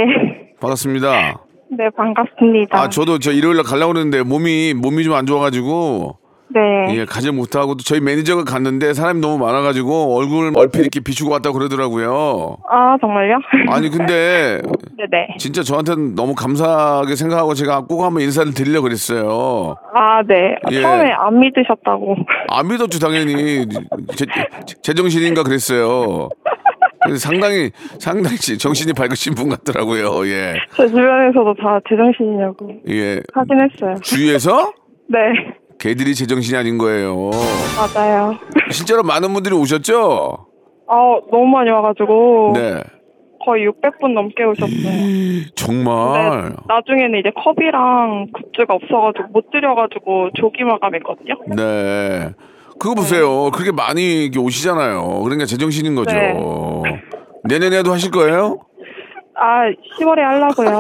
반갑습니다. 0.60 1.40
네, 1.78 1.90
반갑습니다. 1.96 2.76
아, 2.82 2.90
저도 2.90 3.20
저 3.20 3.32
일요일 3.32 3.58
날 3.58 3.64
가려고 3.66 3.94
그랬는데 3.94 4.24
몸이 4.24 4.74
몸이 4.74 5.04
좀 5.04 5.14
안 5.14 5.28
좋아 5.28 5.40
가지고 5.40 6.18
네. 6.50 6.96
예, 6.96 7.06
가지 7.06 7.32
못하고 7.32 7.76
또 7.76 7.84
저희 7.84 8.00
매니저가 8.00 8.44
갔는데 8.44 8.94
사람이 8.94 9.22
너무 9.22 9.38
많아가지고 9.44 10.18
얼굴 10.18 10.52
얼핏 10.56 10.80
이렇게 10.80 11.00
비추고 11.00 11.32
왔다고 11.32 11.58
그러더라고요. 11.58 12.58
아, 12.70 12.98
정말요? 13.00 13.40
아니 13.70 13.90
근데 13.90 14.60
네네. 14.98 15.36
진짜 15.38 15.62
저한테는 15.62 16.16
너무 16.16 16.34
감사하게 16.36 17.16
생각하고 17.16 17.54
제가 17.54 17.82
꼭 17.82 18.04
한번 18.04 18.24
인사를 18.24 18.54
드리려고 18.54 18.84
그랬어요. 18.84 19.76
아, 19.94 20.24
네. 20.24 20.56
예. 20.72 20.82
처음에 20.82 21.12
안 21.12 21.40
믿으셨다고. 21.40 22.16
안 22.50 22.68
믿었죠 22.68 23.00
당연히 23.00 23.68
제, 24.16 24.26
제 24.82 24.94
정신인가 24.94 25.44
그랬어요. 25.44 26.30
그래서 27.02 27.20
상당히 27.20 27.72
상당히 28.00 28.36
정신이 28.38 28.94
밝으신 28.94 29.34
분 29.34 29.50
같더라고요. 29.50 30.28
예, 30.28 30.56
제 30.76 30.88
주변에서도 30.88 31.56
다 31.56 31.80
제정신이냐고 31.88 32.72
예. 32.90 33.22
하긴 33.34 33.62
했어요. 33.62 33.96
주위에서 34.02 34.74
네. 35.08 35.20
걔들이 35.80 36.14
제정신이 36.14 36.58
아닌 36.58 36.78
거예요. 36.78 37.32
맞아요. 37.78 38.38
실제로 38.72 39.02
많은 39.04 39.34
분들이 39.34 39.56
오셨죠? 39.56 40.46
아, 40.88 40.94
너무 41.32 41.46
많이 41.48 41.72
와가지고. 41.72 42.52
네. 42.56 42.84
거의 43.46 43.66
600분 43.70 44.14
넘게 44.14 44.44
오셨어요. 44.44 45.46
정말. 45.56 46.50
네, 46.50 46.56
나중에는 46.68 47.20
이제 47.20 47.32
컵이랑 47.34 48.28
굿즈가 48.34 48.74
없어가지고 48.74 49.30
못 49.32 49.50
드려가지고 49.50 50.32
조기 50.36 50.66
마감했거든요. 50.66 51.36
네. 51.56 52.30
그거 52.78 52.96
보세요. 52.96 53.50
그렇게 53.52 53.72
많이 53.72 54.26
이렇게 54.26 54.40
오시잖아요. 54.40 55.22
그러니까 55.24 55.46
제정신인 55.46 55.96
거죠. 55.96 56.16
네. 56.16 56.34
내년에도 57.46 57.94
하실 57.94 58.12
거예요? 58.12 58.60
아, 59.36 59.62
10월에 59.98 60.20
하려고요. 60.20 60.80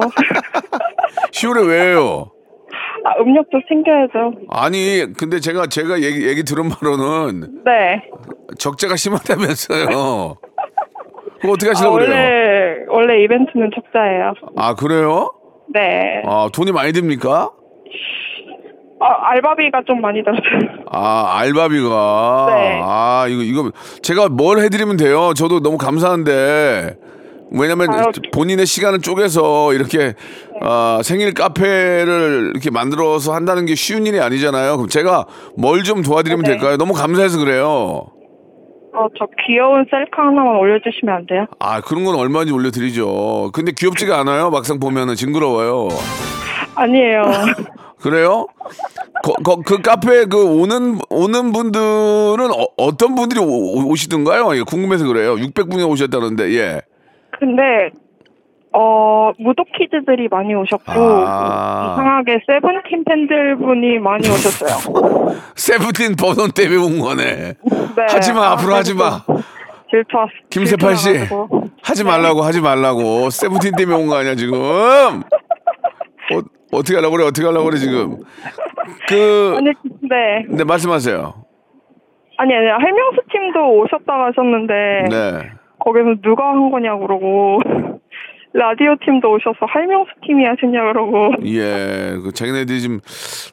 10월에 1.31 1.67
왜요? 1.69 2.31
아, 3.05 3.19
음력도 3.21 3.61
챙겨야죠. 3.67 4.33
아니, 4.49 5.13
근데 5.17 5.39
제가 5.39 5.67
제가 5.67 6.01
얘기 6.01 6.27
얘기 6.27 6.43
들은 6.43 6.69
바로는 6.69 7.63
네. 7.65 8.03
적자가 8.57 8.95
심하다면서요. 8.95 10.35
그거 11.41 11.53
어떻게 11.53 11.67
아, 11.67 11.71
하시려고 11.71 11.95
그래요? 11.95 12.09
원래, 12.11 12.85
원래 12.89 13.23
이벤트는 13.23 13.71
적자예요. 13.73 14.33
아, 14.57 14.75
그래요? 14.75 15.31
네. 15.73 16.21
아, 16.25 16.49
돈이 16.53 16.71
많이 16.71 16.91
듭니까? 16.91 17.51
아, 19.01 19.31
알바비가 19.31 19.83
좀 19.87 20.01
많이 20.01 20.21
들었어요. 20.23 20.83
아, 20.91 21.37
알바비가. 21.39 22.45
네. 22.49 22.81
아, 22.83 23.25
이거, 23.29 23.43
이거, 23.43 23.71
제가 24.01 24.27
뭘 24.27 24.59
해드리면 24.59 24.97
돼요? 24.97 25.33
저도 25.33 25.61
너무 25.61 25.77
감사한데. 25.77 26.97
왜냐면 27.51 27.89
아유. 27.91 28.03
본인의 28.33 28.65
시간을 28.65 28.99
쪼개서 28.99 29.73
이렇게, 29.73 30.13
아, 30.61 30.99
생일 31.03 31.33
카페를 31.33 32.51
이렇게 32.53 32.69
만들어서 32.69 33.33
한다는 33.33 33.65
게 33.65 33.75
쉬운 33.75 34.05
일이 34.07 34.19
아니잖아요. 34.19 34.77
그럼 34.77 34.89
제가 34.89 35.25
뭘 35.57 35.83
좀 35.83 36.01
도와드리면 36.01 36.43
네. 36.43 36.51
될까요? 36.51 36.77
너무 36.77 36.93
감사해서 36.93 37.39
그래요. 37.39 38.07
어, 38.91 39.05
저 39.17 39.25
귀여운 39.47 39.85
셀카 39.89 40.21
하나만 40.21 40.57
올려주시면 40.57 41.15
안 41.15 41.25
돼요? 41.25 41.45
아, 41.59 41.79
그런 41.81 42.03
건 42.03 42.15
얼마인지 42.15 42.51
올려드리죠. 42.53 43.51
근데 43.53 43.71
귀엽지가 43.71 44.19
않아요. 44.19 44.49
막상 44.49 44.79
보면은 44.79 45.15
징그러워요. 45.15 45.87
아니에요. 46.75 47.21
그래요? 48.01 48.47
거, 49.23 49.33
거, 49.43 49.57
그 49.57 49.81
카페에 49.81 50.25
그 50.25 50.43
오는 50.45 50.99
오는 51.09 51.51
분들은 51.51 52.49
어, 52.77 52.97
떤 52.97 53.15
분들이 53.15 53.41
오, 53.41 53.93
시던가요 53.95 54.55
예, 54.55 54.61
궁금해서 54.61 55.05
그래요. 55.05 55.35
600분이 55.35 55.87
오셨다는데 55.89 56.53
예. 56.55 56.81
근데, 57.37 57.61
어, 58.81 59.33
무도키즈들이 59.37 60.29
많이 60.31 60.55
오셨고, 60.55 60.89
아. 60.95 61.91
이상하게 61.93 62.39
세븐틴 62.47 63.03
팬들분이 63.03 63.99
많이 63.99 64.25
오셨어요. 64.29 65.35
세븐틴 65.55 66.15
버전 66.15 66.49
때문에 66.51 66.77
온 66.77 66.99
거네. 66.99 67.25
네. 67.35 68.05
하지 68.09 68.31
마 68.31 68.47
아, 68.47 68.51
앞으로 68.53 68.75
하지 68.75 68.95
마. 68.95 69.19
질투, 69.89 70.17
김세팔 70.49 70.95
씨. 70.95 71.09
하지 71.83 72.03
네. 72.05 72.09
말라고 72.09 72.41
하지 72.43 72.61
말라고 72.61 73.29
세븐틴 73.29 73.73
때문에 73.75 73.97
온 74.01 74.07
거 74.07 74.15
아니야 74.15 74.35
지금? 74.35 74.55
어, 74.61 75.21
어떻게 76.71 76.95
하려고 76.95 77.17
그래 77.17 77.25
어떻게 77.27 77.45
하려고 77.45 77.65
그래 77.65 77.77
지금? 77.79 78.17
그 79.09 79.55
아니, 79.57 79.71
네. 80.09 80.45
네 80.47 80.63
말씀하세요. 80.63 81.33
아니 82.37 82.53
아니 82.55 82.67
할명수 82.67 83.17
팀도 83.29 83.79
오셨다고 83.79 84.23
하셨는데 84.27 84.73
네. 85.09 85.51
거기서 85.79 86.21
누가 86.21 86.47
한 86.49 86.69
거냐고 86.71 87.07
그러고 87.07 87.59
라디오 88.51 88.95
팀도 89.05 89.31
오셔서 89.31 89.57
할명수 89.67 90.11
팀이 90.25 90.43
하셨냐 90.43 90.81
그러고 90.91 91.33
예, 91.45 92.15
그 92.23 92.31
자기네들이 92.33 92.81
지금 92.81 92.99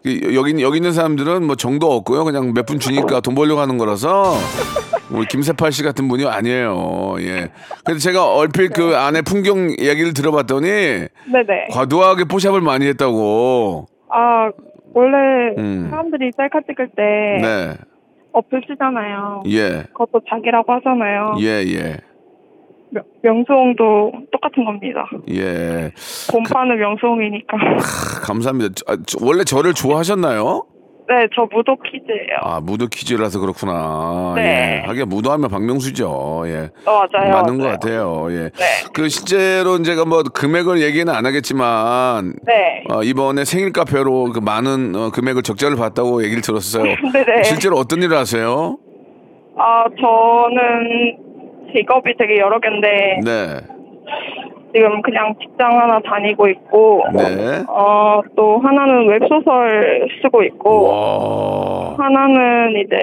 이- 0.06 0.34
여기 0.34 0.62
여기 0.62 0.78
있는 0.78 0.92
사람들은 0.92 1.44
뭐 1.46 1.54
정도 1.54 1.92
없고요. 1.92 2.24
그냥 2.24 2.54
몇 2.54 2.64
분 2.66 2.78
주니까 2.78 3.20
돈 3.20 3.34
벌려고 3.34 3.60
하는 3.60 3.76
거라서 3.76 4.32
우리 5.12 5.26
김세팔 5.26 5.70
씨 5.72 5.82
같은 5.82 6.08
분이 6.08 6.26
아니에요. 6.26 7.16
예. 7.20 7.48
그래서 7.84 8.00
제가 8.00 8.34
얼핏 8.34 8.72
그 8.72 8.96
안에 8.96 9.20
풍경 9.22 9.70
얘기를 9.78 10.14
들어봤더니 10.14 10.66
네네 10.66 11.66
과도하게 11.72 12.24
포샵을 12.24 12.62
많이 12.62 12.86
했다고. 12.86 13.86
아 14.10 14.50
원래 14.94 15.54
음. 15.58 15.88
사람들이 15.90 16.30
셀카 16.36 16.60
찍을 16.66 16.88
때 16.96 17.02
네. 17.42 17.74
어플 18.32 18.62
쓰잖아요 18.66 19.42
예. 19.48 19.84
그것도 19.92 20.22
자기라고 20.30 20.72
하잖아요 20.74 21.34
예, 21.40 21.62
예. 21.66 21.96
명- 22.90 23.04
명수홍도 23.22 24.12
똑같은 24.32 24.64
겁니다 24.64 25.04
예. 25.30 25.90
본판은 26.32 26.78
명수홍이니까 26.78 27.56
크, 27.56 28.26
감사합니다. 28.26 28.74
저- 28.76 28.92
아, 28.92 28.96
저- 29.06 29.18
원래 29.20 29.44
저를 29.44 29.74
좋아하셨나요? 29.74 30.64
네 31.08 31.14
저 31.36 31.42
무도 31.54 31.76
키즈예요 31.84 32.36
아, 32.42 32.60
무도 32.60 32.88
키즈라서 32.88 33.38
그렇구나. 33.38 34.32
네. 34.34 34.82
예. 34.82 34.86
하긴 34.88 35.08
무도하면 35.08 35.48
박명수죠. 35.48 36.42
예. 36.46 36.70
어, 36.84 37.06
맞아요 37.12 37.30
맞는 37.32 37.58
것 37.58 37.62
맞아요. 37.64 37.72
같아요. 37.78 38.26
예. 38.32 38.36
네. 38.50 38.64
그 38.92 39.08
실제로 39.08 39.80
제가 39.80 40.04
뭐 40.04 40.24
금액을 40.24 40.82
얘기는 40.82 41.08
안 41.14 41.24
하겠지만 41.24 42.34
네 42.44 42.82
어, 42.90 43.04
이번에 43.04 43.44
생일 43.44 43.72
카페로 43.72 44.32
그 44.32 44.40
많은 44.40 44.96
어, 44.96 45.10
금액을 45.10 45.44
적자를 45.44 45.76
봤다고 45.76 46.24
얘기를 46.24 46.42
들었어요. 46.42 46.82
네 46.84 46.96
네 47.24 47.42
실제로 47.46 47.76
어떤 47.76 48.02
일을 48.02 48.16
하세요? 48.16 48.76
아 49.56 49.84
저는 50.00 51.18
직업이 51.74 52.14
되게 52.18 52.38
여러 52.38 52.58
개인데 52.60 53.20
네. 53.24 53.60
지금 54.74 55.00
그냥 55.02 55.34
직장 55.40 55.70
하나 55.80 55.98
다니고 56.00 56.48
있고 56.48 57.04
네. 57.14 57.64
어 57.68 58.20
또 58.36 58.58
하나는 58.58 59.08
웹소설 59.08 60.08
쓰고 60.22 60.42
있고 60.44 60.88
와. 60.88 61.94
하나는 61.98 62.72
이제 62.84 62.96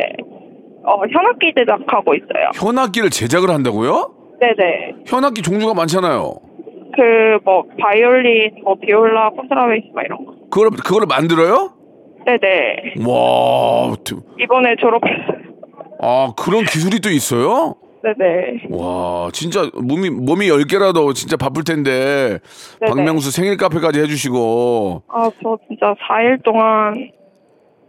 어 0.86 1.02
현악기 1.12 1.54
제작하고 1.58 2.14
있어요. 2.14 2.52
현악기를 2.54 3.10
제작을 3.10 3.50
한다고요? 3.50 4.12
네네. 4.40 4.94
현악기 5.08 5.42
종류가 5.42 5.74
많잖아요. 5.74 6.34
그 6.96 7.40
뭐 7.44 7.64
바이올린, 7.80 8.52
뭐 8.64 8.76
비올라, 8.76 9.30
콘트라베이스 9.32 9.88
막 9.96 10.04
이런 10.06 10.24
거. 10.26 10.34
그걸 10.52 10.70
그걸 10.70 11.06
만들어요? 11.08 11.72
네네. 12.26 12.94
와. 13.08 13.96
드- 14.04 14.22
이번에 14.40 14.76
졸업했어요. 14.80 15.44
아, 16.00 16.34
그런 16.38 16.64
기술이 16.66 17.00
또 17.00 17.10
있어요? 17.10 17.76
네네. 18.04 18.64
와, 18.70 19.30
진짜 19.32 19.70
몸이 19.74 20.10
몸이 20.10 20.50
열 20.50 20.64
개라도 20.66 21.14
진짜 21.14 21.38
바쁠 21.38 21.64
텐데 21.64 22.40
네네. 22.82 22.90
박명수 22.92 23.32
생일 23.32 23.56
카페까지 23.58 24.00
해주시고 24.02 25.04
아 25.08 25.30
저 25.42 25.58
진짜 25.68 25.96
4일 26.10 26.44
동안 26.44 26.94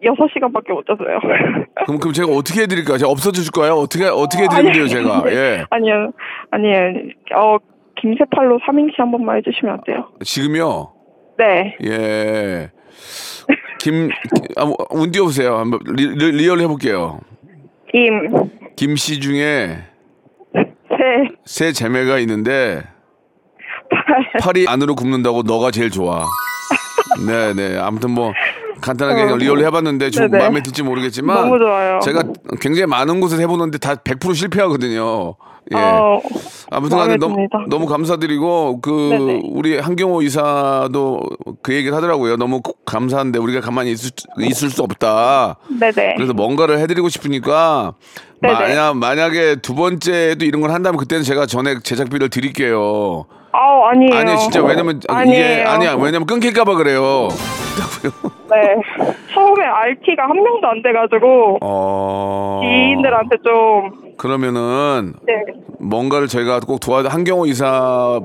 6시간밖에 0.05 0.73
못 0.73 0.85
잤어요. 0.87 1.19
그럼 1.87 1.99
그럼 1.99 2.13
제가 2.13 2.29
어떻게 2.31 2.63
해드릴까요? 2.63 2.99
제가 2.99 3.11
없어질까요? 3.11 3.73
어떻게 3.75 4.05
어떻게 4.05 4.45
해드리면 4.45 4.73
돼요, 4.73 4.87
제가? 4.87 5.25
예, 5.29 5.65
아니요. 5.71 6.13
아니요. 6.51 6.77
어 7.37 7.57
김세팔로 8.01 8.61
삼행시 8.67 8.95
한 8.99 9.11
번만 9.11 9.39
해주시면 9.39 9.75
안 9.75 9.81
돼요? 9.85 10.09
지금요. 10.23 10.93
네. 11.39 11.77
예. 11.85 12.71
김, 13.81 14.09
아, 14.57 14.65
뭐, 14.65 14.77
운 14.91 15.11
띄워보세요. 15.11 15.57
한번 15.57 15.81
리, 15.87 16.07
리, 16.07 16.33
리얼 16.33 16.61
해볼게요. 16.61 17.21
김, 17.91 18.51
김씨 18.77 19.21
중에 19.21 19.79
세, 21.45 21.67
세 21.67 21.73
자매가 21.73 22.19
있는데 22.21 22.83
팔. 23.91 24.41
팔이 24.41 24.67
안으로 24.69 24.95
굽는다고 24.95 25.43
너가 25.43 25.71
제일 25.71 25.91
좋아. 25.91 26.25
네네. 27.27 27.79
아무튼 27.79 28.11
뭐 28.11 28.33
간단하게 28.81 29.33
어. 29.33 29.37
리얼로 29.37 29.65
해봤는데 29.67 30.11
좀 30.11 30.31
네네. 30.31 30.43
마음에 30.43 30.63
들지 30.63 30.83
모르겠지만 30.83 31.37
너무 31.37 31.59
좋아요. 31.59 32.01
제가 32.01 32.23
굉장히 32.61 32.87
많은 32.87 33.21
곳에서 33.21 33.41
해보는데 33.41 33.79
다 33.79 33.95
100% 33.95 34.35
실패하거든요. 34.35 35.37
예. 35.73 35.77
어, 35.77 36.21
아무튼 36.71 36.99
마음에 36.99 37.17
간에 37.17 37.17
너무. 37.17 37.49
너무 37.69 37.87
감사드리고 37.87 38.81
그 38.83 39.09
네네. 39.13 39.43
우리 39.45 39.79
한경호 39.79 40.21
이사도 40.23 41.23
그 41.63 41.75
얘기를 41.75 41.97
하더라고요. 41.97 42.37
너무 42.37 42.61
감사한데 42.85 43.39
우리가 43.39 43.61
가만히 43.61 43.93
있을, 43.93 44.11
있을 44.41 44.69
수 44.69 44.83
없다. 44.83 45.57
네네. 45.81 46.15
그래서 46.17 46.33
뭔가를 46.35 46.79
해드리고 46.81 47.09
싶으니까. 47.09 47.95
만약 48.53 48.97
만약에 48.97 49.57
두 49.57 49.75
번째도 49.75 50.45
이런 50.45 50.61
걸 50.61 50.71
한다면 50.71 50.99
그때는 50.99 51.25
제가 51.25 51.47
전액 51.47 51.85
제작비를 51.85 52.29
드릴게요. 52.31 53.25
아우, 53.53 53.85
아니에요. 53.85 54.15
아니 54.15 54.39
진짜 54.39 54.63
왜냐면 54.65 54.97
이게 54.97 55.13
아니에요. 55.13 55.69
아니야 55.69 55.95
왜냐면 55.95 56.27
끊길까봐 56.27 56.75
그래요. 56.75 57.29
네. 58.51 59.15
처음에 59.33 59.65
RT가 59.65 60.25
한 60.29 60.37
명도 60.43 60.69
안 60.69 60.83
돼가지고, 60.83 61.59
어 61.61 62.61
지인들한테 62.63 63.37
좀, 63.45 63.91
그러면은 64.17 65.15
네. 65.27 65.33
뭔가를 65.81 66.29
저희가 66.29 66.61
꼭 66.61 66.79
도와 66.81 67.03
한경호 67.05 67.47
이사가 67.47 68.21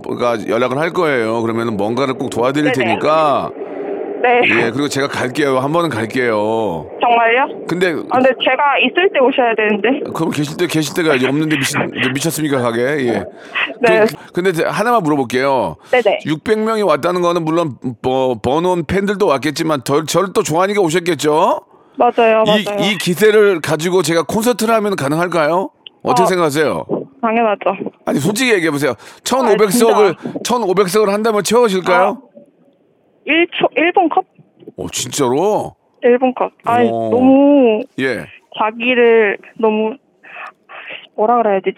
연락을 0.48 0.78
할 0.78 0.92
거예요. 0.92 1.42
그러면은 1.42 1.78
뭔가를 1.78 2.14
꼭 2.16 2.30
도와드릴 2.30 2.72
네네. 2.72 2.86
테니까 2.86 3.50
네. 4.22 4.42
예 4.66 4.72
그리고 4.72 4.88
제가 4.90 5.08
갈게요. 5.08 5.60
한 5.60 5.72
번은 5.72 5.90
갈게요. 5.90 6.90
정말요? 7.02 7.66
근데 7.68 7.88
아, 8.10 8.18
근데 8.18 8.30
제가 8.44 8.78
있을 8.84 9.10
때 9.14 9.20
오셔야 9.20 9.56
되는데. 9.56 10.12
그럼 10.14 10.32
계실 10.32 10.58
때 10.58 10.68
계실 10.68 10.94
때가 10.96 11.16
이제 11.16 11.28
없는데 11.28 11.58
미친, 11.58 11.80
미쳤습니까 12.14 12.60
가게? 12.62 12.82
예. 12.82 13.24
네. 13.82 14.06
그, 14.06 14.32
근데 14.34 14.52
제- 14.52 14.64
하나만 14.66 15.04
물어볼게요. 15.04 15.78
네네. 15.92 16.20
600명이 16.26 16.86
왔다는 16.88 17.22
거는 17.22 17.46
물론 17.46 17.78
뭐 18.02 18.36
번온 18.42 18.86
팬들도 18.86 19.26
왔겠지만 19.26 19.82
저, 19.86 20.04
저를 20.04 20.34
또 20.34 20.44
좋아하니까 20.44 20.82
오셨겠죠? 20.82 21.62
맞아요, 21.98 22.44
이, 22.48 22.64
맞아요. 22.66 22.80
이 22.82 22.98
기세를 22.98 23.60
가지고 23.62 24.02
제가 24.02 24.24
콘서트를 24.24 24.74
하면 24.76 24.96
가능할까요? 24.96 25.70
어떻게 26.02 26.24
어. 26.24 26.26
생각하세요? 26.28 26.86
당연하죠. 27.22 27.72
아니 28.06 28.20
솔직히 28.20 28.54
얘기해 28.54 28.72
보세요. 28.72 28.92
아, 28.92 29.22
1,500석을 29.26 30.16
1,500석을 30.46 31.08
한다면 31.10 31.44
채워질까요? 31.44 32.22
1초, 33.28 33.76
1분 33.76 34.10
컷? 34.14 34.26
오 34.76 34.88
진짜로? 34.90 35.76
1분 36.04 36.34
컷. 36.36 36.52
아니, 36.66 36.90
오. 36.90 37.10
너무 37.12 37.82
예. 38.00 38.26
자기를 38.58 39.38
너무, 39.60 39.96
뭐라 41.16 41.38
그래야 41.42 41.60
되지? 41.62 41.78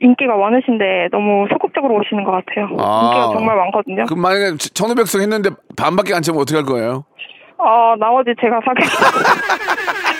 인기가 0.00 0.36
많으신데 0.36 1.08
너무 1.10 1.46
소극적으로 1.52 1.96
오시는 1.96 2.22
것 2.24 2.30
같아요. 2.32 2.66
아. 2.78 3.02
인기가 3.04 3.32
정말 3.32 3.56
많거든요. 3.56 4.04
그럼 4.06 4.20
만약에 4.22 4.50
1,500석 4.52 5.20
했는데 5.20 5.50
반밖에 5.76 6.14
안 6.14 6.22
채우면 6.22 6.42
어떻게 6.42 6.56
할 6.56 6.64
거예요? 6.66 7.04
아, 7.58 7.96
나머지 7.98 8.30
제가 8.40 8.60
사겠습니다. 8.64 9.18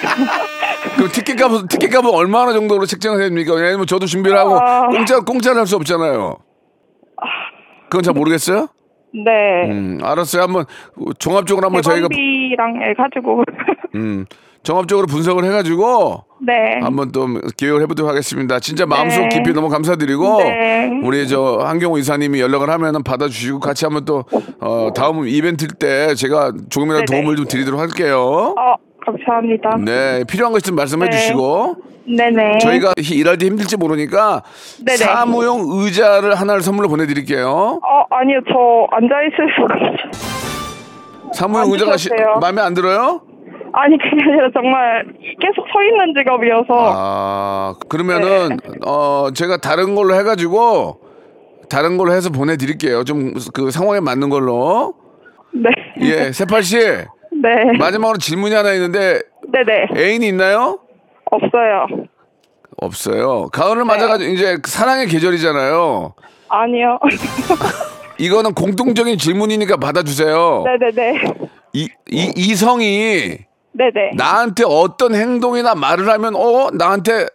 그럼 0.97 1.09
티켓 1.13 1.37
값은 1.37 1.69
티켓 1.69 1.91
값은 1.91 2.11
얼마나 2.13 2.53
정도로 2.53 2.87
책정을 2.87 3.21
해야 3.21 3.29
됩니까? 3.29 3.55
왜냐면 3.55 3.87
저도 3.87 4.07
준비를 4.07 4.37
하고 4.37 4.57
아. 4.61 4.89
공짜 4.89 5.21
공짜를 5.21 5.59
할 5.61 5.67
수 5.67 5.77
없잖아요. 5.77 6.37
그건 7.91 8.03
잘 8.03 8.15
모르겠어요. 8.15 8.69
네. 9.13 9.71
음, 9.71 9.99
알았어요. 10.03 10.43
한번 10.43 10.65
종합적으로 11.19 11.67
한번 11.67 11.83
저희가 11.83 12.09
대관비랑 12.09 12.83
해가지고. 12.83 13.45
음, 13.97 14.27
종합적으로 14.63 15.07
분석을 15.07 15.45
해가지고 15.45 16.25
네. 16.41 16.79
한번 16.83 17.11
또 17.13 17.27
기획을 17.57 17.81
해보도록 17.83 18.11
하겠습니다. 18.11 18.61
진짜 18.61 18.87
마음속 18.87 19.23
네. 19.23 19.29
깊이 19.29 19.53
너무 19.53 19.69
감사드리고 19.69 20.43
네. 20.43 21.01
우리 21.03 21.27
저 21.27 21.59
한경호 21.65 21.99
이사님이 21.99 22.41
연락을 22.41 22.69
하면은 22.69 23.03
받아주시고 23.03 23.61
같이 23.61 23.87
한번 23.87 24.05
또 24.05 24.25
어, 24.61 24.91
다음 24.95 25.27
이벤트 25.27 25.67
때 25.69 26.15
제가 26.15 26.53
조금이라도 26.69 27.07
네네. 27.07 27.23
도움을 27.23 27.37
좀 27.37 27.47
드리도록 27.47 27.81
할게요. 27.81 28.55
어, 28.59 28.75
감사합니다. 29.13 29.77
네, 29.85 30.25
필요한 30.29 30.53
거 30.53 30.59
있으면 30.59 30.77
말씀해 30.77 31.07
네. 31.09 31.17
주시고 31.17 31.77
네네. 32.07 32.59
저희가 32.59 32.93
히- 32.99 33.17
일할 33.17 33.37
때 33.39 33.47
힘들지 33.47 33.77
모르니까 33.77 34.43
네네. 34.85 34.97
사무용 34.97 35.61
의자를 35.69 36.35
하나를 36.35 36.63
선물로 36.63 36.89
보내드릴게요. 36.89 37.81
어, 37.83 38.05
아니요, 38.11 38.41
저 38.49 38.87
앉아있을 38.91 39.37
수가 39.57 39.75
없어요. 39.75 41.33
사무용 41.35 41.67
안 41.67 41.73
의자가 41.73 41.97
시. 41.97 42.09
마음에 42.41 42.63
안 42.63 42.75
들어요? 42.75 43.21
아니, 43.75 43.99
그게 43.99 44.17
아니라 44.25 44.49
정말 44.55 45.05
계속 45.41 45.67
서 45.71 45.83
있는 45.85 46.15
직업이어서. 46.17 46.67
아 46.71 47.75
그러면은 47.89 48.57
어 48.87 49.29
제가 49.35 49.59
다른 49.59 49.95
걸로 49.95 50.15
해가지고 50.15 51.01
다른 51.69 51.99
걸로 51.99 52.13
해서 52.13 52.31
보내드릴게요. 52.31 53.05
좀 53.05 53.35
그 53.53 53.71
상황에 53.71 54.01
맞는 54.01 54.31
걸로. 54.31 54.95
네. 55.53 55.69
예, 56.01 56.33
세팔 56.33 56.63
씨 56.63 56.79
네. 57.43 57.79
마지막으로 57.79 58.19
질문이 58.19 58.55
하나 58.55 58.73
있는데 58.75 59.21
네네. 59.53 59.89
애인이 59.97 60.27
있나요? 60.29 60.81
없어요. 61.31 61.87
없어요. 62.81 63.49
가을을 63.53 63.83
네. 63.83 63.85
맞아가지고 63.85 64.33
이제 64.33 64.59
사랑의 64.67 65.07
계절이잖아요. 65.07 66.15
아니요. 66.49 66.99
이거는 68.19 68.55
공통적인 68.55 69.19
질문이니까 69.19 69.77
받아주세요. 69.77 70.65
네네네. 70.65 71.23
이, 71.75 71.89
이 72.11 72.33
이성이 72.37 73.39
네네. 73.73 74.13
나한테 74.17 74.65
어떤 74.67 75.15
행동이나 75.15 75.75
말을 75.75 76.09
하면 76.09 76.35
어 76.35 76.71
나한테 76.73 77.27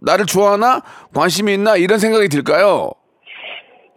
나를 0.00 0.26
좋아하나 0.26 0.82
관심이 1.14 1.54
있나 1.54 1.76
이런 1.76 1.98
생각이 1.98 2.28
들까요? 2.28 2.90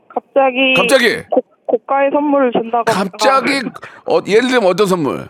갑자기 0.09 0.73
갑자기 0.75 1.23
고, 1.31 1.41
고가의 1.65 2.11
선물을 2.11 2.51
준다고 2.51 2.83
갑자기 2.85 3.61
어, 4.07 4.19
예를 4.27 4.49
들면 4.49 4.69
어떤 4.69 4.85
선물? 4.87 5.27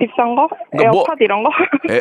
비싼 0.00 0.34
거? 0.34 0.48
그러니까 0.72 0.90
뭐- 0.90 1.00
에어팟 1.02 1.14
이런 1.20 1.44
거? 1.44 1.50
에, 1.94 2.00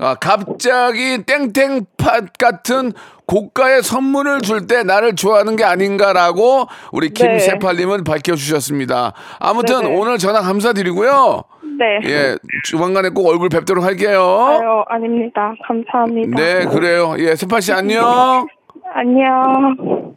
아, 0.00 0.14
갑자기 0.16 1.22
땡땡팟 1.24 2.20
같은 2.38 2.92
고가의 3.26 3.82
선물을 3.82 4.40
줄 4.42 4.66
때 4.66 4.82
나를 4.82 5.14
좋아하는 5.16 5.56
게 5.56 5.64
아닌가라고 5.64 6.66
우리 6.92 7.12
네. 7.12 7.14
김세팔님은 7.14 8.04
밝혀주셨습니다. 8.04 9.12
아무튼 9.40 9.82
네네. 9.82 9.96
오늘 9.96 10.18
전화 10.18 10.40
감사드리고요. 10.42 11.42
네. 11.78 12.00
예, 12.08 12.36
조만간에 12.64 13.08
꼭 13.10 13.26
얼굴 13.28 13.48
뵙도록 13.48 13.84
할게요. 13.84 14.20
아유, 14.20 14.84
아닙니다. 14.88 15.54
감사합니다. 15.66 16.36
네, 16.36 16.64
그래요. 16.66 17.14
예, 17.18 17.34
세팔 17.34 17.62
씨 17.62 17.72
안녕. 17.72 18.46
안녕. 18.94 20.14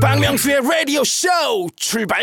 박명수의 0.00 0.60
라디오 0.62 1.02
쇼 1.04 1.28
출발 1.76 2.22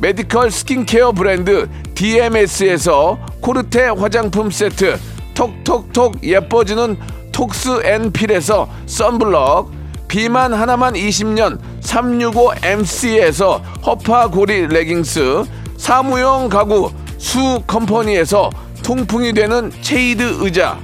메디컬 0.00 0.50
스킨케어 0.50 1.12
브랜드 1.12 1.68
DMS에서 1.94 3.18
코르테 3.40 3.88
화장품 3.88 4.50
세트 4.50 4.98
톡톡톡 5.34 6.22
예뻐지는 6.24 6.96
톡스 7.32 7.82
앤 7.84 8.12
필에서 8.12 8.68
썬블럭 8.86 9.70
비만 10.08 10.54
하나만 10.54 10.94
20년 10.94 11.58
365MC에서 11.82 13.60
허파고리 13.84 14.68
레깅스 14.68 15.44
사무용 15.76 16.48
가구 16.48 16.90
수 17.18 17.60
컴퍼니에서 17.66 18.50
통풍이 18.82 19.32
되는 19.32 19.70
체이드 19.82 20.38
의자 20.40 20.78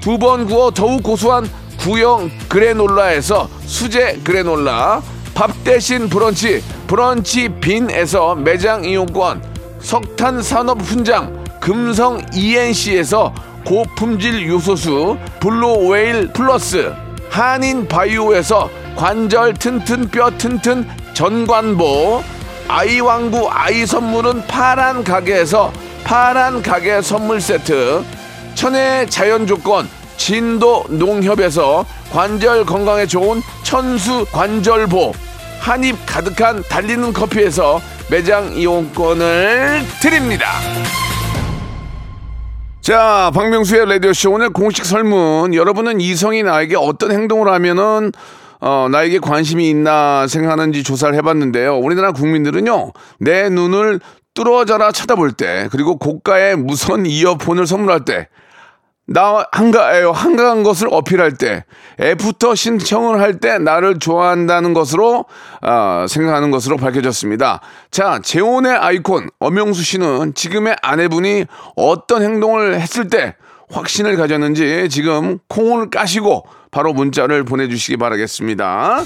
두 0.00 0.18
번 0.18 0.46
구워 0.46 0.70
더욱 0.70 1.02
고소한 1.02 1.48
구형 1.78 2.30
그래놀라에서 2.48 3.48
수제 3.64 4.20
그래놀라 4.24 5.02
밥 5.34 5.50
대신 5.64 6.08
브런치 6.08 6.62
브런치 6.94 7.48
빈에서 7.60 8.36
매장 8.36 8.84
이용권 8.84 9.42
석탄 9.80 10.40
산업 10.40 10.80
훈장 10.80 11.44
금성 11.60 12.22
ENC에서 12.32 13.34
고품질 13.64 14.46
요소수 14.46 15.18
블루웨일 15.40 16.28
플러스 16.32 16.94
한인 17.28 17.88
바이오에서 17.88 18.70
관절 18.94 19.54
튼튼 19.54 20.08
뼈 20.08 20.30
튼튼 20.38 20.88
전관보 21.14 22.22
아이왕구 22.68 23.48
아이 23.50 23.84
선물은 23.84 24.46
파란 24.46 25.02
가게에서 25.02 25.72
파란 26.04 26.62
가게 26.62 27.02
선물 27.02 27.40
세트 27.40 28.04
천혜의 28.54 29.10
자연 29.10 29.48
조건 29.48 29.88
진도 30.16 30.84
농협에서 30.88 31.84
관절 32.12 32.64
건강에 32.64 33.04
좋은 33.04 33.42
천수 33.64 34.26
관절보 34.30 35.23
한입 35.64 35.96
가득한 36.04 36.62
달리는 36.68 37.10
커피에서 37.14 37.80
매장 38.10 38.52
이용권을 38.52 39.80
드립니다. 40.02 40.46
자, 42.82 43.30
박명수의 43.34 43.86
라디오쇼 43.86 44.32
오늘 44.32 44.50
공식 44.50 44.84
설문. 44.84 45.54
여러분은 45.54 46.02
이성이 46.02 46.42
나에게 46.42 46.76
어떤 46.76 47.12
행동을 47.12 47.50
하면은 47.50 48.12
어, 48.60 48.88
나에게 48.90 49.20
관심이 49.20 49.70
있나 49.70 50.26
생각하는지 50.26 50.82
조사를 50.82 51.14
해봤는데요. 51.14 51.78
우리나라 51.78 52.12
국민들은요, 52.12 52.92
내 53.20 53.48
눈을 53.48 54.00
뚫어져라 54.34 54.92
쳐다볼 54.92 55.32
때, 55.32 55.68
그리고 55.70 55.96
고가의 55.96 56.56
무선 56.56 57.06
이어폰을 57.06 57.66
선물할 57.66 58.04
때, 58.04 58.28
나 59.06 59.44
한가해요. 59.52 60.12
한가한 60.12 60.62
것을 60.62 60.88
어필할 60.90 61.32
때, 61.32 61.64
애프터 62.00 62.54
신청을 62.54 63.20
할 63.20 63.38
때 63.38 63.58
나를 63.58 63.98
좋아한다는 63.98 64.72
것으로 64.72 65.26
아, 65.60 66.06
생각하는 66.08 66.50
것으로 66.50 66.76
밝혀졌습니다. 66.76 67.60
자, 67.90 68.20
재혼의 68.22 68.72
아이콘 68.72 69.28
엄영수 69.40 69.82
씨는 69.82 70.34
지금의 70.34 70.76
아내분이 70.82 71.44
어떤 71.76 72.22
행동을 72.22 72.80
했을 72.80 73.08
때 73.08 73.34
확신을 73.70 74.16
가졌는지 74.16 74.88
지금 74.88 75.38
콩을 75.48 75.90
까시고 75.90 76.46
바로 76.70 76.92
문자를 76.92 77.44
보내주시기 77.44 77.96
바라겠습니다. 77.96 79.02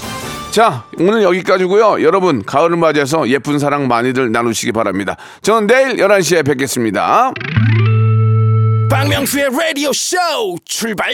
자, 0.51 0.85
오늘 0.99 1.23
여기까지고요. 1.23 2.03
여러분, 2.03 2.43
가을을 2.43 2.77
맞이해서 2.77 3.27
예쁜 3.29 3.59
사랑 3.59 3.87
많이들 3.87 4.31
나누시기 4.31 4.71
바랍니다. 4.71 5.15
저는 5.41 5.67
내일 5.67 5.97
11시에 5.97 6.45
뵙겠습니다. 6.45 7.31
박명수의 8.89 9.49
라디오 9.51 9.93
쇼 9.93 10.17
출발 10.65 11.13